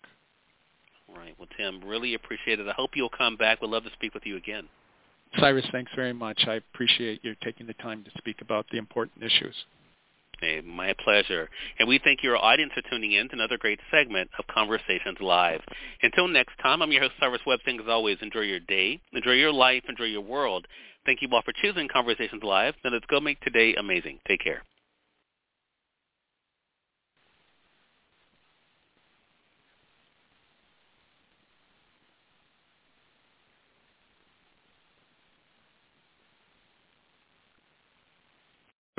Right. 1.17 1.35
Well, 1.39 1.49
Tim, 1.57 1.83
really 1.85 2.15
appreciate 2.15 2.59
it. 2.59 2.67
I 2.67 2.73
hope 2.73 2.91
you'll 2.95 3.11
come 3.11 3.37
back. 3.37 3.61
We'd 3.61 3.71
love 3.71 3.85
to 3.85 3.93
speak 3.93 4.15
with 4.15 4.25
you 4.27 4.37
again. 4.37 4.69
Cyrus, 5.39 5.65
thanks 5.73 5.93
very 5.95 6.13
much. 6.13 6.45
I 6.47 6.55
appreciate 6.55 7.21
you 7.23 7.35
taking 7.43 7.67
the 7.67 7.75
time 7.75 8.05
to 8.05 8.11
speak 8.19 8.41
about 8.41 8.67
the 8.71 8.79
important 8.79 9.23
issues. 9.23 9.55
Hey, 10.41 10.61
my 10.61 10.95
pleasure. 11.05 11.49
And 11.79 11.89
we 11.89 12.01
thank 12.03 12.23
your 12.23 12.37
audience 12.37 12.73
for 12.75 12.83
tuning 12.91 13.13
in 13.13 13.29
to 13.29 13.35
another 13.35 13.57
great 13.57 13.79
segment 13.91 14.29
of 14.39 14.47
Conversations 14.49 15.19
Live. 15.21 15.61
Until 16.03 16.27
next 16.27 16.59
time, 16.61 16.83
I'm 16.83 16.91
your 16.91 17.03
host, 17.03 17.15
Cyrus 17.21 17.41
Websing. 17.47 17.81
As 17.81 17.89
always, 17.89 18.19
enjoy 18.21 18.41
your 18.41 18.59
day, 18.59 19.01
enjoy 19.13 19.33
your 19.33 19.53
life, 19.53 19.85
enjoy 19.89 20.05
your 20.05 20.23
world. 20.23 20.67
Thank 21.07 21.23
you 21.23 21.29
all 21.33 21.43
for 21.43 21.53
choosing 21.63 21.89
Conversations 21.89 22.43
Live. 22.43 22.75
Now 22.85 22.91
let's 22.91 23.07
go 23.07 23.21
make 23.21 23.41
today 23.41 23.75
amazing. 23.77 24.19
Take 24.27 24.41
care. 24.41 24.63